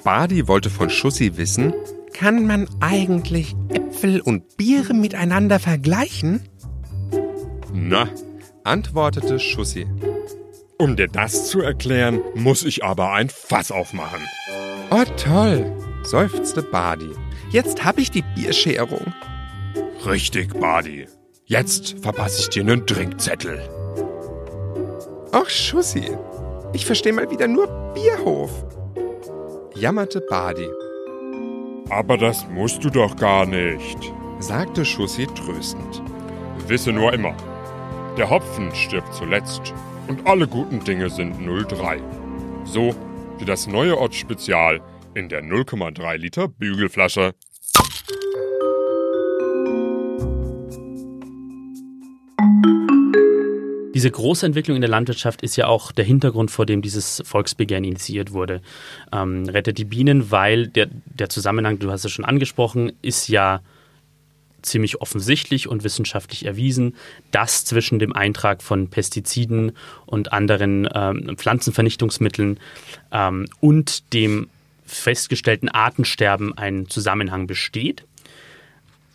Badi 0.03 0.47
wollte 0.47 0.69
von 0.69 0.89
Schussi 0.89 1.37
wissen, 1.37 1.73
Kann 2.13 2.47
man 2.47 2.67
eigentlich 2.79 3.55
Äpfel 3.69 4.21
und 4.21 4.57
Biere 4.57 4.93
miteinander 4.93 5.59
vergleichen? 5.59 6.41
Na, 7.73 8.09
antwortete 8.63 9.39
Schussi. 9.39 9.87
Um 10.77 10.95
dir 10.95 11.07
das 11.07 11.49
zu 11.49 11.61
erklären, 11.61 12.21
muss 12.35 12.63
ich 12.63 12.83
aber 12.83 13.11
ein 13.11 13.29
Fass 13.29 13.71
aufmachen. 13.71 14.21
Oh 14.91 15.03
toll, 15.17 15.71
seufzte 16.03 16.63
Badi. 16.63 17.09
Jetzt 17.51 17.83
hab 17.83 17.99
ich 17.99 18.11
die 18.11 18.23
Bierscherung. 18.35 19.13
Richtig, 20.05 20.59
Badi. 20.59 21.07
Jetzt 21.45 21.95
verpasse 22.01 22.41
ich 22.41 22.49
dir 22.49 22.63
einen 22.63 22.85
Trinkzettel. 22.85 23.59
Ach, 25.31 25.49
Schussi, 25.49 26.11
ich 26.73 26.85
verstehe 26.85 27.13
mal 27.13 27.29
wieder 27.29 27.47
nur 27.47 27.67
Bierhof, 27.93 28.51
jammerte 29.75 30.21
Badi. 30.21 30.67
Aber 31.89 32.17
das 32.17 32.47
musst 32.49 32.83
du 32.83 32.89
doch 32.89 33.15
gar 33.15 33.45
nicht, 33.45 33.97
sagte 34.39 34.85
Schussi 34.85 35.27
tröstend. 35.27 36.01
Wisse 36.67 36.91
nur 36.91 37.13
immer, 37.13 37.35
der 38.17 38.29
Hopfen 38.29 38.73
stirbt 38.75 39.13
zuletzt 39.13 39.73
und 40.07 40.27
alle 40.27 40.47
guten 40.47 40.83
Dinge 40.83 41.09
sind 41.09 41.35
03. 41.39 41.99
So 42.65 42.95
wie 43.37 43.45
das 43.45 43.67
neue 43.67 43.97
Ortsspezial 43.97 44.81
in 45.15 45.29
der 45.29 45.41
0,3 45.43 46.17
Liter 46.17 46.47
Bügelflasche. 46.47 47.33
Diese 53.99 54.11
große 54.11 54.45
Entwicklung 54.45 54.77
in 54.77 54.81
der 54.81 54.89
Landwirtschaft 54.89 55.41
ist 55.41 55.57
ja 55.57 55.67
auch 55.67 55.91
der 55.91 56.05
Hintergrund, 56.05 56.51
vor 56.51 56.65
dem 56.65 56.81
dieses 56.81 57.21
Volksbegehren 57.25 57.83
initiiert 57.83 58.31
wurde. 58.31 58.61
Ähm, 59.11 59.43
Rettet 59.43 59.77
die 59.77 59.83
Bienen, 59.83 60.31
weil 60.31 60.67
der, 60.67 60.87
der 61.03 61.27
Zusammenhang, 61.27 61.79
du 61.79 61.91
hast 61.91 62.05
es 62.05 62.11
schon 62.13 62.23
angesprochen, 62.23 62.93
ist 63.01 63.27
ja 63.27 63.59
ziemlich 64.61 65.01
offensichtlich 65.01 65.67
und 65.67 65.83
wissenschaftlich 65.83 66.45
erwiesen, 66.45 66.95
dass 67.31 67.65
zwischen 67.65 67.99
dem 67.99 68.13
Eintrag 68.13 68.63
von 68.63 68.87
Pestiziden 68.87 69.73
und 70.05 70.31
anderen 70.31 70.87
ähm, 70.95 71.35
Pflanzenvernichtungsmitteln 71.35 72.57
ähm, 73.11 73.47
und 73.59 74.13
dem 74.13 74.47
festgestellten 74.85 75.67
Artensterben 75.67 76.57
ein 76.57 76.87
Zusammenhang 76.87 77.47
besteht. 77.47 78.05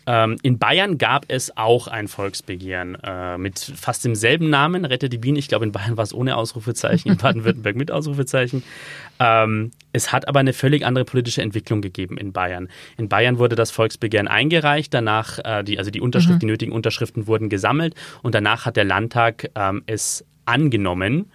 Ähm, 0.07 0.37
in 0.43 0.59
Bayern 0.59 0.97
gab 0.97 1.25
es 1.29 1.55
auch 1.57 1.87
ein 1.87 2.07
Volksbegehren 2.07 2.97
äh, 3.03 3.37
mit 3.37 3.59
fast 3.59 4.05
demselben 4.05 4.49
Namen, 4.49 4.85
Rette 4.85 5.09
die 5.09 5.17
Bienen. 5.17 5.37
Ich 5.37 5.47
glaube, 5.47 5.65
in 5.65 5.71
Bayern 5.71 5.97
war 5.97 6.03
es 6.03 6.13
ohne 6.13 6.37
Ausrufezeichen, 6.37 7.11
in 7.11 7.17
Baden-Württemberg 7.17 7.75
mit 7.75 7.91
Ausrufezeichen. 7.91 8.63
Ähm, 9.19 9.71
es 9.93 10.11
hat 10.11 10.27
aber 10.27 10.39
eine 10.39 10.53
völlig 10.53 10.85
andere 10.85 11.05
politische 11.05 11.41
Entwicklung 11.41 11.81
gegeben 11.81 12.17
in 12.17 12.33
Bayern. 12.33 12.69
In 12.97 13.09
Bayern 13.09 13.39
wurde 13.39 13.55
das 13.55 13.71
Volksbegehren 13.71 14.27
eingereicht, 14.27 14.93
danach, 14.93 15.39
äh, 15.43 15.63
die, 15.63 15.79
also 15.79 15.89
die, 15.89 16.01
Unterschrift, 16.01 16.35
mhm. 16.35 16.39
die 16.39 16.45
nötigen 16.47 16.71
Unterschriften 16.71 17.27
wurden 17.27 17.49
gesammelt 17.49 17.95
und 18.21 18.35
danach 18.35 18.65
hat 18.65 18.75
der 18.75 18.85
Landtag 18.85 19.49
ähm, 19.55 19.83
es 19.87 20.25
angenommen. 20.45 21.31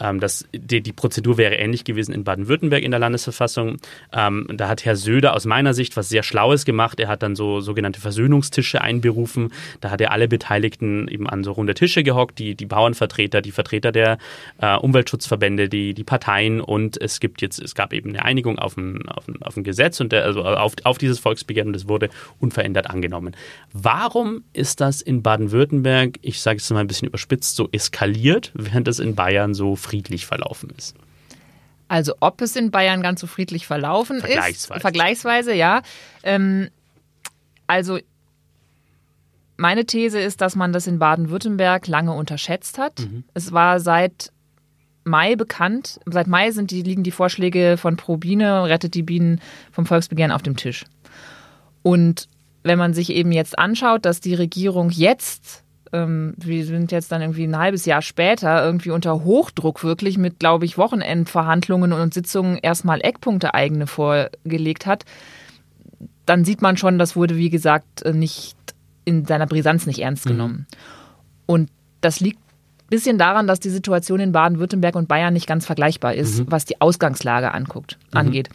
Ähm, 0.00 0.20
das, 0.20 0.46
die, 0.52 0.80
die, 0.80 0.92
Prozedur 0.92 1.38
wäre 1.38 1.54
ähnlich 1.54 1.84
gewesen 1.84 2.12
in 2.12 2.24
Baden-Württemberg 2.24 2.82
in 2.82 2.90
der 2.90 3.00
Landesverfassung. 3.00 3.76
Ähm, 4.12 4.46
da 4.54 4.68
hat 4.68 4.84
Herr 4.84 4.96
Söder 4.96 5.34
aus 5.34 5.44
meiner 5.44 5.74
Sicht 5.74 5.96
was 5.96 6.08
sehr 6.08 6.22
Schlaues 6.22 6.64
gemacht. 6.64 7.00
Er 7.00 7.08
hat 7.08 7.22
dann 7.22 7.36
so 7.36 7.60
sogenannte 7.60 8.00
Versöhnungstische 8.00 8.80
einberufen. 8.80 9.52
Da 9.80 9.90
hat 9.90 10.00
er 10.00 10.12
alle 10.12 10.28
Beteiligten 10.28 11.08
eben 11.08 11.28
an 11.28 11.44
so 11.44 11.52
runde 11.52 11.74
Tische 11.74 12.02
gehockt, 12.02 12.38
die, 12.38 12.54
die 12.54 12.66
Bauernvertreter, 12.66 13.40
die 13.42 13.52
Vertreter 13.52 13.92
der 13.92 14.18
äh, 14.60 14.76
Umweltschutzverbände, 14.76 15.68
die, 15.68 15.94
die 15.94 16.04
Parteien 16.04 16.60
und 16.60 17.00
es 17.00 17.20
gibt 17.20 17.42
jetzt, 17.42 17.58
es 17.60 17.74
gab 17.74 17.92
eben 17.92 18.10
eine 18.10 18.24
Einigung 18.24 18.58
auf 18.58 18.76
ein, 18.76 19.08
auf 19.08 19.28
ein, 19.28 19.42
auf 19.42 19.56
ein 19.56 19.64
Gesetz 19.64 20.00
und 20.00 20.12
der, 20.12 20.24
also 20.24 20.44
auf, 20.44 20.74
auf 20.84 20.98
dieses 20.98 21.18
Volksbegehren 21.18 21.68
und 21.68 21.76
es 21.76 21.88
wurde 21.88 22.08
unverändert 22.38 22.90
angenommen. 22.90 23.34
Warum 23.72 24.44
ist 24.52 24.80
das 24.80 25.02
in 25.02 25.22
Baden-Württemberg, 25.22 26.18
ich 26.22 26.40
sage 26.40 26.58
es 26.58 26.70
mal 26.70 26.80
ein 26.80 26.86
bisschen 26.86 27.08
überspitzt, 27.08 27.56
so 27.56 27.68
eskaliert, 27.72 28.52
während 28.54 28.88
es 28.88 28.98
in 28.98 29.14
Bayern 29.14 29.54
so 29.54 29.76
friedlich 29.88 30.26
verlaufen 30.26 30.70
ist. 30.76 30.96
Also 31.88 32.14
ob 32.20 32.42
es 32.42 32.54
in 32.54 32.70
Bayern 32.70 33.02
ganz 33.02 33.20
so 33.20 33.26
friedlich 33.26 33.66
verlaufen 33.66 34.20
vergleichsweise. 34.20 34.74
ist, 34.74 34.82
vergleichsweise, 34.82 35.54
ja. 35.54 35.82
Ähm, 36.22 36.68
also 37.66 37.98
meine 39.56 39.86
These 39.86 40.20
ist, 40.20 40.40
dass 40.40 40.54
man 40.54 40.72
das 40.72 40.86
in 40.86 40.98
Baden-Württemberg 40.98 41.86
lange 41.88 42.12
unterschätzt 42.12 42.78
hat. 42.78 43.00
Mhm. 43.00 43.24
Es 43.34 43.52
war 43.52 43.80
seit 43.80 44.32
Mai 45.04 45.36
bekannt, 45.36 45.98
seit 46.04 46.26
Mai 46.26 46.50
sind 46.50 46.70
die, 46.70 46.82
liegen 46.82 47.02
die 47.02 47.10
Vorschläge 47.10 47.76
von 47.78 47.96
Pro 47.96 48.18
Biene, 48.18 48.64
Rettet 48.64 48.94
die 48.94 49.02
Bienen 49.02 49.40
vom 49.72 49.86
Volksbegehren 49.86 50.32
auf 50.32 50.42
dem 50.42 50.56
Tisch. 50.56 50.84
Und 51.82 52.28
wenn 52.62 52.78
man 52.78 52.92
sich 52.92 53.10
eben 53.10 53.32
jetzt 53.32 53.58
anschaut, 53.58 54.04
dass 54.04 54.20
die 54.20 54.34
Regierung 54.34 54.90
jetzt 54.90 55.64
ähm, 55.92 56.34
wir 56.36 56.64
sind 56.64 56.92
jetzt 56.92 57.12
dann 57.12 57.20
irgendwie 57.20 57.44
ein 57.44 57.58
halbes 57.58 57.84
Jahr 57.84 58.02
später 58.02 58.64
irgendwie 58.64 58.90
unter 58.90 59.24
Hochdruck 59.24 59.84
wirklich 59.84 60.18
mit, 60.18 60.38
glaube 60.38 60.64
ich, 60.64 60.78
Wochenendverhandlungen 60.78 61.92
und 61.92 62.14
Sitzungen 62.14 62.58
erstmal 62.58 63.00
Eckpunkte 63.00 63.54
eigene 63.54 63.86
vorgelegt 63.86 64.86
hat, 64.86 65.04
dann 66.26 66.44
sieht 66.44 66.62
man 66.62 66.76
schon, 66.76 66.98
das 66.98 67.16
wurde, 67.16 67.36
wie 67.36 67.50
gesagt, 67.50 68.04
nicht 68.12 68.56
in 69.04 69.24
seiner 69.24 69.46
Brisanz 69.46 69.86
nicht 69.86 70.00
ernst 70.00 70.26
mhm. 70.26 70.30
genommen. 70.30 70.54
Mhm. 70.54 70.76
Und 71.46 71.70
das 72.00 72.20
liegt 72.20 72.38
ein 72.38 72.88
bisschen 72.90 73.18
daran, 73.18 73.46
dass 73.46 73.60
die 73.60 73.70
Situation 73.70 74.20
in 74.20 74.32
Baden-Württemberg 74.32 74.94
und 74.94 75.08
Bayern 75.08 75.32
nicht 75.32 75.46
ganz 75.46 75.66
vergleichbar 75.66 76.14
ist, 76.14 76.40
mhm. 76.40 76.46
was 76.50 76.64
die 76.64 76.80
Ausgangslage 76.80 77.52
anguckt, 77.52 77.98
mhm. 78.12 78.18
angeht. 78.18 78.50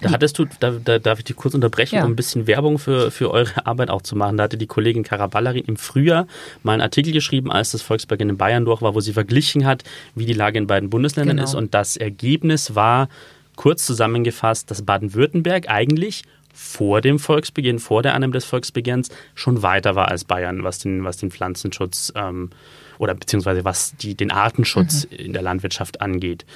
Da 0.00 0.10
hattest 0.10 0.38
du, 0.38 0.44
da, 0.60 0.72
da, 0.72 0.98
darf 0.98 1.18
ich 1.18 1.24
dich 1.24 1.36
kurz 1.36 1.54
unterbrechen, 1.54 1.96
ja. 1.96 2.04
um 2.04 2.12
ein 2.12 2.16
bisschen 2.16 2.46
Werbung 2.46 2.78
für, 2.78 3.10
für 3.10 3.30
eure 3.30 3.50
Arbeit 3.66 3.90
auch 3.90 4.02
zu 4.02 4.14
machen. 4.16 4.36
Da 4.36 4.44
hatte 4.44 4.58
die 4.58 4.66
Kollegin 4.66 5.04
Karaballarin 5.04 5.64
im 5.64 5.76
Frühjahr 5.76 6.26
mal 6.62 6.72
einen 6.72 6.82
Artikel 6.82 7.12
geschrieben, 7.12 7.50
als 7.50 7.72
das 7.72 7.82
Volksbegehren 7.82 8.30
in 8.30 8.36
Bayern 8.36 8.64
durch 8.64 8.82
war, 8.82 8.94
wo 8.94 9.00
sie 9.00 9.12
verglichen 9.12 9.64
hat, 9.64 9.84
wie 10.14 10.26
die 10.26 10.34
Lage 10.34 10.58
in 10.58 10.66
beiden 10.66 10.90
Bundesländern 10.90 11.36
genau. 11.36 11.48
ist. 11.48 11.54
Und 11.54 11.74
das 11.74 11.96
Ergebnis 11.96 12.74
war, 12.74 13.08
kurz 13.56 13.86
zusammengefasst, 13.86 14.70
dass 14.70 14.82
Baden-Württemberg 14.82 15.68
eigentlich 15.68 16.22
vor 16.52 17.00
dem 17.00 17.18
Volksbeginn, 17.18 17.78
vor 17.78 18.02
der 18.02 18.14
Annahme 18.14 18.32
des 18.32 18.44
Volksbegehrens 18.44 19.10
schon 19.34 19.62
weiter 19.62 19.94
war 19.94 20.08
als 20.08 20.24
Bayern, 20.24 20.62
was 20.62 20.78
den, 20.78 21.04
was 21.04 21.18
den 21.18 21.30
Pflanzenschutz 21.30 22.12
ähm, 22.14 22.50
oder 22.98 23.14
beziehungsweise 23.14 23.64
was 23.64 23.94
die, 23.96 24.14
den 24.14 24.30
Artenschutz 24.30 25.06
mhm. 25.10 25.16
in 25.16 25.32
der 25.32 25.42
Landwirtschaft 25.42 26.00
angeht. 26.00 26.46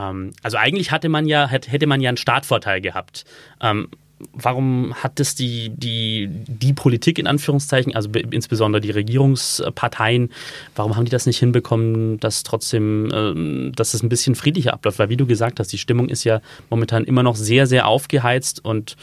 Ähm, 0.00 0.32
also 0.42 0.56
eigentlich 0.56 0.90
hatte 0.90 1.08
man 1.08 1.26
ja, 1.26 1.46
hätte 1.48 1.86
man 1.86 2.00
ja 2.00 2.08
einen 2.08 2.16
Startvorteil 2.16 2.80
gehabt. 2.80 3.24
Ähm, 3.60 3.88
warum 4.32 4.94
hat 4.94 5.18
es 5.20 5.34
die, 5.34 5.70
die, 5.70 6.28
die 6.30 6.72
Politik 6.72 7.18
in 7.18 7.26
Anführungszeichen, 7.26 7.94
also 7.94 8.10
insbesondere 8.10 8.80
die 8.80 8.90
Regierungsparteien, 8.90 10.30
warum 10.76 10.96
haben 10.96 11.04
die 11.04 11.10
das 11.10 11.26
nicht 11.26 11.38
hinbekommen, 11.38 12.20
dass 12.20 12.42
trotzdem, 12.42 13.10
ähm, 13.12 13.72
dass 13.74 13.94
es 13.94 14.02
ein 14.02 14.08
bisschen 14.08 14.34
friedlicher 14.34 14.74
abläuft? 14.74 14.98
Weil 14.98 15.08
wie 15.08 15.16
du 15.16 15.26
gesagt 15.26 15.58
hast, 15.58 15.68
die 15.68 15.78
Stimmung 15.78 16.08
ist 16.08 16.24
ja 16.24 16.40
momentan 16.68 17.04
immer 17.04 17.22
noch 17.22 17.36
sehr, 17.36 17.66
sehr 17.66 17.86
aufgeheizt 17.86 18.64
und 18.64 18.96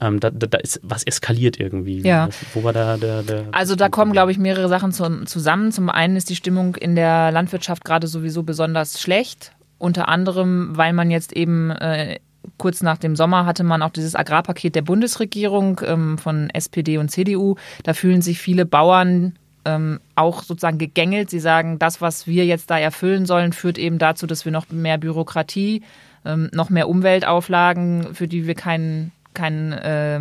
ähm, 0.00 0.20
da, 0.20 0.30
da, 0.30 0.58
ist 0.58 0.80
was 0.82 1.04
eskaliert 1.04 1.60
irgendwie. 1.60 2.00
Ja. 2.00 2.28
Wo 2.52 2.64
war 2.64 2.72
da 2.72 2.96
der, 2.96 3.22
der 3.22 3.44
Also 3.52 3.76
da 3.76 3.88
kommen, 3.88 4.12
glaube 4.12 4.32
ich, 4.32 4.38
mehrere 4.38 4.68
Sachen 4.68 4.92
zusammen. 4.92 5.72
Zum 5.72 5.88
einen 5.88 6.16
ist 6.16 6.30
die 6.30 6.36
Stimmung 6.36 6.74
in 6.74 6.96
der 6.96 7.30
Landwirtschaft 7.30 7.84
gerade 7.84 8.06
sowieso 8.06 8.42
besonders 8.42 9.00
schlecht 9.00 9.52
unter 9.84 10.08
anderem, 10.08 10.76
weil 10.76 10.92
man 10.92 11.10
jetzt 11.10 11.32
eben 11.34 11.70
äh, 11.70 12.18
kurz 12.58 12.82
nach 12.82 12.98
dem 12.98 13.16
Sommer 13.16 13.46
hatte 13.46 13.64
man 13.64 13.82
auch 13.82 13.90
dieses 13.90 14.14
Agrarpaket 14.14 14.74
der 14.74 14.82
Bundesregierung 14.82 15.80
ähm, 15.84 16.18
von 16.18 16.50
SPD 16.50 16.98
und 16.98 17.10
CDU. 17.10 17.56
Da 17.82 17.94
fühlen 17.94 18.22
sich 18.22 18.38
viele 18.38 18.64
Bauern 18.64 19.36
ähm, 19.64 20.00
auch 20.14 20.42
sozusagen 20.42 20.78
gegängelt. 20.78 21.30
Sie 21.30 21.40
sagen, 21.40 21.78
das, 21.78 22.00
was 22.00 22.26
wir 22.26 22.46
jetzt 22.46 22.70
da 22.70 22.78
erfüllen 22.78 23.26
sollen, 23.26 23.52
führt 23.52 23.78
eben 23.78 23.98
dazu, 23.98 24.26
dass 24.26 24.44
wir 24.44 24.52
noch 24.52 24.70
mehr 24.70 24.98
Bürokratie, 24.98 25.82
ähm, 26.24 26.50
noch 26.52 26.70
mehr 26.70 26.88
Umweltauflagen, 26.88 28.14
für 28.14 28.28
die 28.28 28.46
wir 28.46 28.54
keinen 28.54 29.12
keinen 29.34 29.72
äh, 29.72 30.20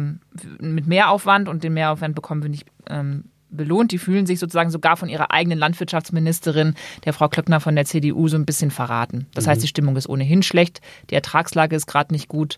mit 0.59 0.87
Mehraufwand 0.87 1.47
und 1.47 1.63
den 1.63 1.73
Mehraufwand 1.73 2.15
bekommen 2.15 2.41
wir 2.41 2.49
nicht 2.49 2.65
ähm, 2.89 3.25
belohnt. 3.55 3.91
Die 3.91 3.97
fühlen 3.97 4.25
sich 4.25 4.39
sozusagen 4.39 4.69
sogar 4.69 4.97
von 4.97 5.09
ihrer 5.09 5.31
eigenen 5.31 5.59
Landwirtschaftsministerin, 5.59 6.75
der 7.05 7.13
Frau 7.13 7.27
Klöckner 7.27 7.59
von 7.59 7.75
der 7.75 7.85
CDU, 7.85 8.27
so 8.27 8.37
ein 8.37 8.45
bisschen 8.45 8.71
verraten. 8.71 9.27
Das 9.33 9.45
mhm. 9.45 9.51
heißt, 9.51 9.63
die 9.63 9.67
Stimmung 9.67 9.95
ist 9.95 10.09
ohnehin 10.09 10.43
schlecht, 10.43 10.81
die 11.09 11.15
Ertragslage 11.15 11.75
ist 11.75 11.87
gerade 11.87 12.13
nicht 12.13 12.27
gut. 12.27 12.57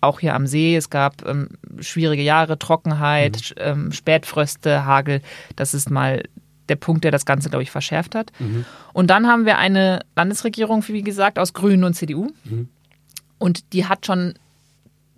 Auch 0.00 0.20
hier 0.20 0.34
am 0.34 0.46
See, 0.46 0.76
es 0.76 0.90
gab 0.90 1.26
ähm, 1.26 1.48
schwierige 1.80 2.22
Jahre, 2.22 2.58
Trockenheit, 2.58 3.54
mhm. 3.56 3.62
ähm, 3.62 3.92
Spätfröste, 3.92 4.84
Hagel. 4.84 5.22
Das 5.56 5.72
ist 5.72 5.90
mal 5.90 6.22
der 6.68 6.76
Punkt, 6.76 7.04
der 7.04 7.10
das 7.10 7.26
Ganze, 7.26 7.50
glaube 7.50 7.62
ich, 7.62 7.70
verschärft 7.70 8.14
hat. 8.14 8.32
Mhm. 8.38 8.64
Und 8.92 9.08
dann 9.08 9.26
haben 9.26 9.46
wir 9.46 9.58
eine 9.58 10.00
Landesregierung, 10.16 10.86
wie 10.88 11.02
gesagt, 11.02 11.38
aus 11.38 11.52
Grünen 11.52 11.84
und 11.84 11.94
CDU. 11.94 12.28
Mhm. 12.44 12.68
Und 13.38 13.72
die 13.72 13.86
hat 13.86 14.06
schon 14.06 14.34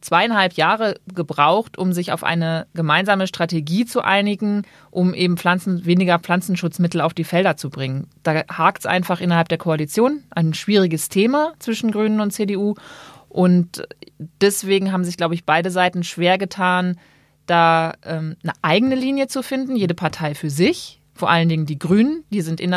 zweieinhalb 0.06 0.52
Jahre 0.52 1.00
gebraucht, 1.12 1.78
um 1.78 1.92
sich 1.92 2.12
auf 2.12 2.22
eine 2.22 2.68
gemeinsame 2.74 3.26
Strategie 3.26 3.86
zu 3.86 4.02
einigen, 4.02 4.62
um 4.92 5.14
eben 5.14 5.36
Pflanzen, 5.36 5.84
weniger 5.84 6.20
Pflanzenschutzmittel 6.20 7.00
auf 7.00 7.12
die 7.12 7.24
Felder 7.24 7.56
zu 7.56 7.70
bringen. 7.70 8.06
Da 8.22 8.44
hakt 8.48 8.80
es 8.80 8.86
einfach 8.86 9.20
innerhalb 9.20 9.48
der 9.48 9.58
Koalition, 9.58 10.22
ein 10.30 10.54
schwieriges 10.54 11.08
Thema 11.08 11.54
zwischen 11.58 11.90
Grünen 11.90 12.20
und 12.20 12.30
CDU. 12.30 12.74
Und 13.28 13.82
deswegen 14.40 14.92
haben 14.92 15.02
sich, 15.02 15.16
glaube 15.16 15.34
ich, 15.34 15.44
beide 15.44 15.72
Seiten 15.72 16.04
schwer 16.04 16.38
getan, 16.38 17.00
da 17.46 17.94
ähm, 18.04 18.36
eine 18.44 18.52
eigene 18.62 18.94
Linie 18.94 19.26
zu 19.26 19.42
finden, 19.42 19.74
jede 19.74 19.94
Partei 19.94 20.36
für 20.36 20.50
sich, 20.50 21.02
vor 21.14 21.30
allen 21.30 21.48
Dingen 21.48 21.66
die 21.66 21.80
Grünen, 21.80 22.22
die 22.30 22.42
sind 22.42 22.60
in, 22.60 22.76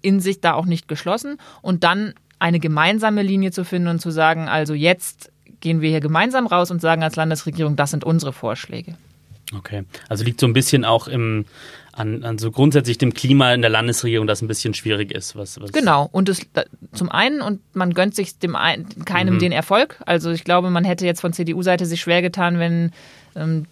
in 0.00 0.20
sich 0.20 0.40
da 0.40 0.54
auch 0.54 0.66
nicht 0.66 0.86
geschlossen, 0.86 1.38
und 1.60 1.82
dann 1.82 2.14
eine 2.38 2.60
gemeinsame 2.60 3.22
Linie 3.22 3.50
zu 3.50 3.64
finden 3.64 3.88
und 3.88 4.00
zu 4.00 4.12
sagen, 4.12 4.48
also 4.48 4.74
jetzt 4.74 5.32
gehen 5.60 5.80
wir 5.80 5.90
hier 5.90 6.00
gemeinsam 6.00 6.46
raus 6.46 6.70
und 6.70 6.80
sagen 6.80 7.02
als 7.02 7.16
Landesregierung, 7.16 7.76
das 7.76 7.90
sind 7.90 8.04
unsere 8.04 8.32
Vorschläge. 8.32 8.94
Okay, 9.56 9.84
also 10.08 10.24
liegt 10.24 10.40
so 10.40 10.46
ein 10.46 10.52
bisschen 10.52 10.84
auch 10.84 11.08
im, 11.08 11.46
an, 11.92 12.22
an 12.22 12.38
so 12.38 12.50
grundsätzlich 12.50 12.98
dem 12.98 13.14
Klima 13.14 13.54
in 13.54 13.62
der 13.62 13.70
Landesregierung, 13.70 14.26
das 14.26 14.42
ein 14.42 14.48
bisschen 14.48 14.74
schwierig 14.74 15.10
ist. 15.10 15.36
Was, 15.36 15.60
was 15.60 15.72
genau, 15.72 16.08
und 16.12 16.28
das, 16.28 16.40
zum 16.92 17.10
einen, 17.10 17.40
und 17.40 17.60
man 17.74 17.94
gönnt 17.94 18.14
sich 18.14 18.38
dem 18.38 18.56
ein, 18.56 18.86
keinem 19.06 19.34
mhm. 19.34 19.38
den 19.38 19.52
Erfolg. 19.52 19.96
Also 20.04 20.30
ich 20.30 20.44
glaube, 20.44 20.70
man 20.70 20.84
hätte 20.84 21.06
jetzt 21.06 21.20
von 21.20 21.32
CDU-Seite 21.32 21.86
sich 21.86 22.00
schwer 22.00 22.20
getan, 22.20 22.58
wenn 22.58 22.92
ähm, 23.36 23.66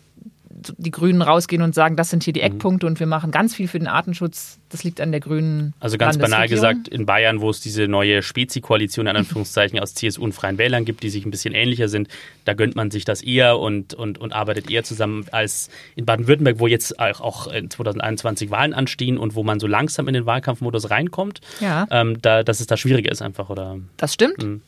die 0.79 0.91
Grünen 0.91 1.23
rausgehen 1.23 1.63
und 1.63 1.75
sagen, 1.75 1.97
das 1.97 2.11
sind 2.11 2.23
hier 2.23 2.33
die 2.33 2.41
mhm. 2.41 2.47
Eckpunkte 2.47 2.87
und 2.87 3.01
wir 3.01 3.07
machen 3.07 3.31
ganz 3.31 3.55
viel 3.55 3.69
für 3.69 3.79
den 3.79 3.89
Artenschutz. 3.89 4.59
Das 4.69 4.85
liegt 4.85 5.01
an 5.01 5.11
der 5.11 5.21
Grünen. 5.21 5.75
Also 5.81 5.99
ganz 5.99 6.19
banal 6.19 6.49
gesagt, 6.49 6.89
in 6.89 7.07
Bayern, 7.07 7.41
wo 7.41 7.51
es 7.51 7.61
diese 7.61 7.89
neue 7.89 8.23
Spezi-Koalition 8.23 9.07
in 9.07 9.17
Anführungszeichen 9.17 9.79
aus 9.79 9.95
CSU 9.95 10.23
und 10.23 10.33
Freien 10.33 10.59
Wählern 10.59 10.85
gibt, 10.85 11.03
die 11.03 11.11
sich 11.11 11.25
ein 11.25 11.31
bisschen 11.31 11.55
ähnlicher 11.55 11.89
sind, 11.89 12.09
da 12.45 12.55
gönnt 12.55 12.75
man 12.75 12.91
sich 12.91 13.05
das 13.05 13.23
eher 13.23 13.59
und, 13.59 13.95
und, 13.95 14.19
und 14.19 14.33
arbeitet 14.33 14.71
eher 14.71 14.85
zusammen 14.85 15.27
als 15.31 15.69
in 15.95 16.05
Baden-Württemberg, 16.05 16.59
wo 16.59 16.67
jetzt 16.67 16.99
auch 16.99 17.47
in 17.49 17.71
2021 17.71 18.51
Wahlen 18.51 18.75
anstehen 18.75 19.19
und 19.19 19.35
wo 19.35 19.43
man 19.43 19.61
so 19.61 19.67
langsam 19.67 20.09
in 20.09 20.15
den 20.15 20.27
Wahlkampfmodus 20.27 20.91
reinkommt, 20.91 21.41
ja. 21.61 21.87
ähm, 21.91 22.21
da, 22.23 22.43
dass 22.43 22.61
es 22.61 22.67
da 22.67 22.77
schwieriger 22.77 23.13
ist 23.13 23.23
einfach, 23.23 23.51
oder? 23.51 23.79
Das 23.97 24.15
stimmt. 24.15 24.43
Mhm. 24.43 24.63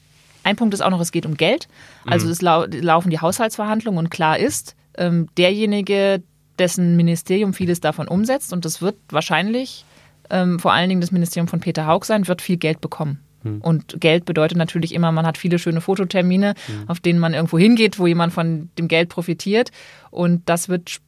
Ein 0.45 0.57
Punkt 0.57 0.73
ist 0.73 0.80
auch 0.80 0.90
noch, 0.90 1.00
es 1.00 1.12
geht 1.12 1.26
um 1.26 1.37
Geld. 1.37 1.68
Also 2.07 2.26
mhm. 2.26 2.33
es 2.33 2.42
lau 2.42 2.64
laufen 2.64 3.11
die 3.11 3.21
Haushaltsverhandlungen 3.21 3.99
und 3.99 4.11
klar 4.11 4.38
ist, 4.38 4.76
ähm, 4.99 5.28
derjenige, 5.38 6.23
dessen 6.59 6.97
Ministerium 6.97 7.55
vieles 7.55 7.81
davon 7.81 8.09
umsetzt, 8.09 8.52
und 8.52 8.64
das 8.64 8.83
wird 8.83 8.97
wahrscheinlich 9.11 9.85
ähm, 10.31 10.59
vor 10.59 10.73
allen 10.73 10.88
Dingen 10.88 11.00
das 11.00 11.12
Ministerium 11.12 11.49
von 11.49 11.61
Peter 11.61 11.87
Haug 11.87 12.05
sein, 12.05 12.28
wird 12.28 12.43
viel 12.43 12.57
Geld 12.57 12.81
bekommen. 12.81 13.21
Hm. 13.43 13.61
Und 13.61 14.00
Geld 14.00 14.25
bedeutet 14.25 14.59
natürlich 14.59 14.95
immer, 14.95 15.12
man 15.12 15.26
hat 15.26 15.38
viele 15.38 15.59
schöne 15.59 15.81
Fototermine, 15.81 16.55
hm. 16.67 16.88
auf 16.88 17.00
denen 17.00 17.19
man 17.19 17.35
irgendwo 17.35 17.59
hingeht, 17.59 17.99
wo 17.99 18.07
jemand 18.07 18.33
von 18.33 18.69
dem 18.78 18.88
Geld 18.88 19.09
profitiert. 19.09 19.71
Und 20.11 20.49
das 20.49 20.69
wird, 20.69 20.99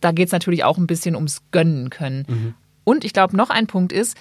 da 0.00 0.12
geht 0.12 0.26
es 0.26 0.32
natürlich 0.32 0.64
auch 0.64 0.78
ein 0.78 0.86
bisschen 0.86 1.14
ums 1.14 1.42
Gönnen 1.50 1.90
können. 1.90 2.24
Mhm. 2.28 2.54
Und 2.84 3.04
ich 3.04 3.12
glaube, 3.12 3.36
noch 3.36 3.50
ein 3.50 3.66
Punkt 3.66 3.92
ist, 3.92 4.16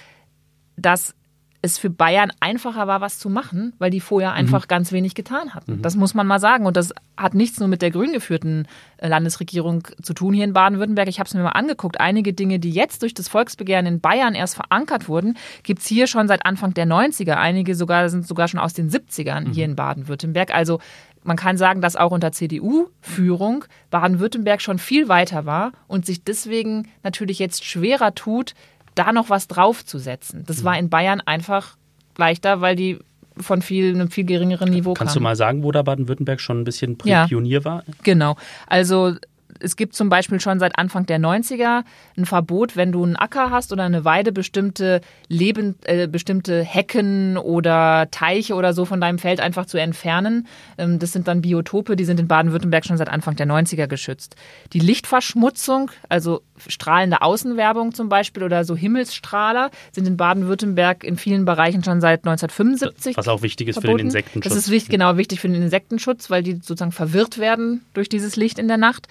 dass 0.76 1.16
es 1.62 1.78
für 1.78 1.90
Bayern 1.90 2.32
einfacher 2.40 2.88
war, 2.88 3.02
was 3.02 3.20
zu 3.20 3.30
machen, 3.30 3.74
weil 3.80 3.90
die 3.92 4.00
vorher 4.00 4.32
einfach 4.32 4.64
mhm. 4.64 4.68
ganz 4.70 4.92
wenig 4.94 5.14
getan 5.14 5.54
hatten. 5.54 5.78
Mhm. 5.78 5.82
Das 5.82 5.96
muss 5.96 6.14
man 6.14 6.26
mal 6.26 6.40
sagen. 6.40 6.66
Und 6.66 6.78
das 6.78 6.94
hat 7.18 7.34
nichts 7.34 7.60
nur 7.60 7.68
mit 7.68 7.82
der 7.82 7.92
grün 7.92 8.14
geführten 8.14 8.66
äh, 8.98 9.10
Landesregierung 9.10 9.84
zu 10.02 10.14
tun 10.14 10.34
hier 10.34 10.46
in 10.46 10.54
Baden-Württemberg. 10.54 11.10
Ich 11.10 11.20
habe 11.20 11.28
es 11.28 11.34
mir 11.34 11.44
mal 11.44 11.50
angeguckt. 11.50 12.00
Einige 12.00 12.32
Dinge, 12.32 12.60
die 12.60 12.72
jetzt 12.72 13.02
durch 13.02 13.14
das 13.14 13.28
Volksbegehren 13.28 13.86
in 13.86 14.00
Bayern 14.00 14.36
erst 14.36 14.56
verankert 14.56 15.10
wurden, 15.10 15.38
gibt 15.64 15.82
es 15.82 15.88
hier 15.88 16.08
schon 16.08 16.30
seit 16.30 16.46
Anfang 16.46 16.74
der 16.74 16.88
90er. 16.88 17.34
Einige 17.34 17.76
sogar 17.76 18.08
sind 18.08 18.26
sogar 18.26 18.48
schon 18.48 18.60
aus 18.60 18.74
den 18.74 18.90
70ern 18.90 19.48
mhm. 19.48 19.52
hier 19.52 19.66
in 19.66 19.76
Baden-Württemberg. 19.76 20.56
Also 20.56 20.80
man 21.24 21.36
kann 21.36 21.58
sagen, 21.58 21.82
dass 21.82 21.98
auch 21.98 22.12
unter 22.12 22.32
CDU-Führung 22.32 23.66
Baden-Württemberg 23.90 24.62
schon 24.62 24.80
viel 24.80 25.10
weiter 25.10 25.46
war 25.46 25.74
und 25.88 26.06
sich 26.06 26.24
deswegen 26.24 26.88
natürlich 27.04 27.40
jetzt 27.40 27.66
schwerer 27.66 28.16
tut, 28.16 28.54
da 29.00 29.12
noch 29.14 29.30
was 29.30 29.48
draufzusetzen. 29.48 30.44
Das 30.46 30.64
war 30.64 30.78
in 30.78 30.90
Bayern 30.90 31.22
einfach 31.22 31.78
leichter, 32.18 32.62
weil 32.62 32.76
die 32.76 33.00
von 33.38 33.62
viel, 33.62 33.96
einem 33.96 34.12
viel 34.12 34.26
geringeren 34.26 34.70
Niveau 34.70 34.94
Kannst 34.94 35.14
kamen. 35.14 35.24
du 35.24 35.24
mal 35.24 35.36
sagen, 35.38 35.64
wo 35.64 35.72
da 35.72 35.82
Baden-Württemberg 35.82 36.42
schon 36.42 36.60
ein 36.60 36.64
bisschen 36.66 36.98
Pionier 36.98 37.60
ja, 37.60 37.66
war? 37.66 37.84
Genau. 38.04 38.36
Also 38.68 39.16
es 39.60 39.76
gibt 39.76 39.96
zum 39.96 40.10
Beispiel 40.10 40.40
schon 40.40 40.60
seit 40.60 40.78
Anfang 40.78 41.06
der 41.06 41.20
90er 41.20 41.84
ein 42.18 42.26
Verbot, 42.26 42.76
wenn 42.76 42.92
du 42.92 43.04
einen 43.04 43.16
Acker 43.16 43.52
hast 43.52 43.72
oder 43.74 43.84
eine 43.84 44.06
Weide, 44.06 44.32
bestimmte, 44.32 45.02
Leben, 45.28 45.76
äh, 45.84 46.08
bestimmte 46.08 46.64
Hecken 46.64 47.38
oder 47.38 48.08
Teiche 48.12 48.56
oder 48.56 48.74
so 48.74 48.86
von 48.86 49.02
deinem 49.02 49.20
Feld 49.20 49.40
einfach 49.40 49.66
zu 49.66 49.78
entfernen. 49.78 50.48
Ähm, 50.78 51.00
das 51.00 51.12
sind 51.12 51.28
dann 51.28 51.42
Biotope, 51.42 51.96
die 51.96 52.06
sind 52.06 52.20
in 52.20 52.28
Baden-Württemberg 52.28 52.86
schon 52.86 52.98
seit 52.98 53.10
Anfang 53.10 53.36
der 53.36 53.48
90er 53.48 53.88
geschützt. 53.88 54.36
Die 54.74 54.80
Lichtverschmutzung, 54.80 55.92
also 56.08 56.42
strahlende 56.68 57.22
Außenwerbung 57.22 57.94
zum 57.94 58.10
Beispiel 58.10 58.44
oder 58.44 58.64
so 58.64 58.76
Himmelsstrahler, 58.76 59.72
sind 59.92 60.08
in 60.08 60.18
Baden-Württemberg 60.18 61.04
in 61.04 61.18
vielen 61.18 61.46
Bereichen 61.46 61.84
schon 61.84 62.02
seit 62.02 62.26
1975. 62.26 63.18
Was 63.18 63.28
auch 63.28 63.42
wichtig 63.42 63.68
ist 63.68 63.76
verboten. 63.76 63.92
für 63.92 63.98
den 63.98 64.08
Insektenschutz. 64.08 64.54
Das 64.54 64.58
ist 64.58 64.72
wichtig, 64.72 64.90
genau 64.90 65.18
wichtig 65.18 65.40
für 65.40 65.50
den 65.50 65.62
Insektenschutz, 65.62 66.30
weil 66.30 66.44
die 66.44 66.54
sozusagen 66.54 66.92
verwirrt 66.92 67.38
werden 67.38 67.86
durch 67.94 68.10
dieses 68.10 68.36
Licht 68.36 68.60
in 68.60 68.68
der 68.68 68.78
Nacht. 68.78 69.08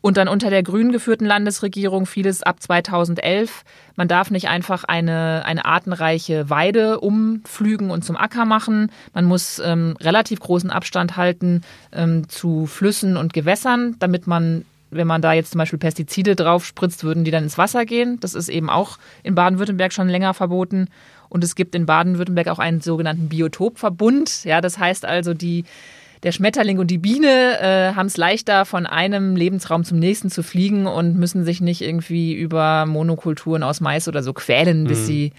Und 0.00 0.16
dann 0.16 0.28
unter 0.28 0.50
der 0.50 0.62
grün 0.62 0.92
geführten 0.92 1.24
Landesregierung 1.24 2.06
vieles 2.06 2.42
ab 2.42 2.62
2011. 2.62 3.64
Man 3.96 4.08
darf 4.08 4.30
nicht 4.30 4.48
einfach 4.48 4.84
eine, 4.84 5.42
eine 5.44 5.64
artenreiche 5.64 6.48
Weide 6.50 7.00
umflügen 7.00 7.90
und 7.90 8.04
zum 8.04 8.16
Acker 8.16 8.44
machen. 8.44 8.90
Man 9.14 9.24
muss 9.24 9.60
ähm, 9.64 9.96
relativ 10.00 10.40
großen 10.40 10.70
Abstand 10.70 11.16
halten 11.16 11.62
ähm, 11.92 12.28
zu 12.28 12.66
Flüssen 12.66 13.16
und 13.16 13.32
Gewässern, 13.32 13.96
damit 13.98 14.26
man 14.26 14.64
wenn 14.90 15.06
man 15.06 15.20
da 15.20 15.32
jetzt 15.32 15.52
zum 15.52 15.58
Beispiel 15.58 15.78
Pestizide 15.78 16.34
drauf 16.34 16.64
spritzt, 16.64 17.04
würden 17.04 17.24
die 17.24 17.30
dann 17.30 17.44
ins 17.44 17.58
Wasser 17.58 17.84
gehen. 17.84 18.18
Das 18.20 18.34
ist 18.34 18.48
eben 18.48 18.70
auch 18.70 18.98
in 19.22 19.34
Baden-Württemberg 19.34 19.92
schon 19.92 20.08
länger 20.08 20.34
verboten. 20.34 20.88
Und 21.28 21.44
es 21.44 21.54
gibt 21.54 21.74
in 21.74 21.86
Baden-Württemberg 21.86 22.48
auch 22.48 22.58
einen 22.58 22.80
sogenannten 22.80 23.28
Biotopverbund. 23.28 24.44
Ja, 24.44 24.60
das 24.60 24.78
heißt 24.78 25.04
also, 25.04 25.34
die 25.34 25.64
der 26.22 26.32
Schmetterling 26.32 26.78
und 26.78 26.90
die 26.90 26.98
Biene 26.98 27.60
äh, 27.60 27.94
haben 27.94 28.06
es 28.06 28.16
leichter, 28.16 28.64
von 28.64 28.86
einem 28.86 29.36
Lebensraum 29.36 29.84
zum 29.84 29.98
nächsten 29.98 30.30
zu 30.30 30.42
fliegen 30.42 30.86
und 30.86 31.16
müssen 31.16 31.44
sich 31.44 31.60
nicht 31.60 31.82
irgendwie 31.82 32.34
über 32.34 32.86
Monokulturen 32.86 33.62
aus 33.62 33.80
Mais 33.80 34.08
oder 34.08 34.22
so 34.22 34.32
quälen, 34.32 34.84
bis 34.84 35.00
mhm. 35.00 35.04
sie 35.04 35.32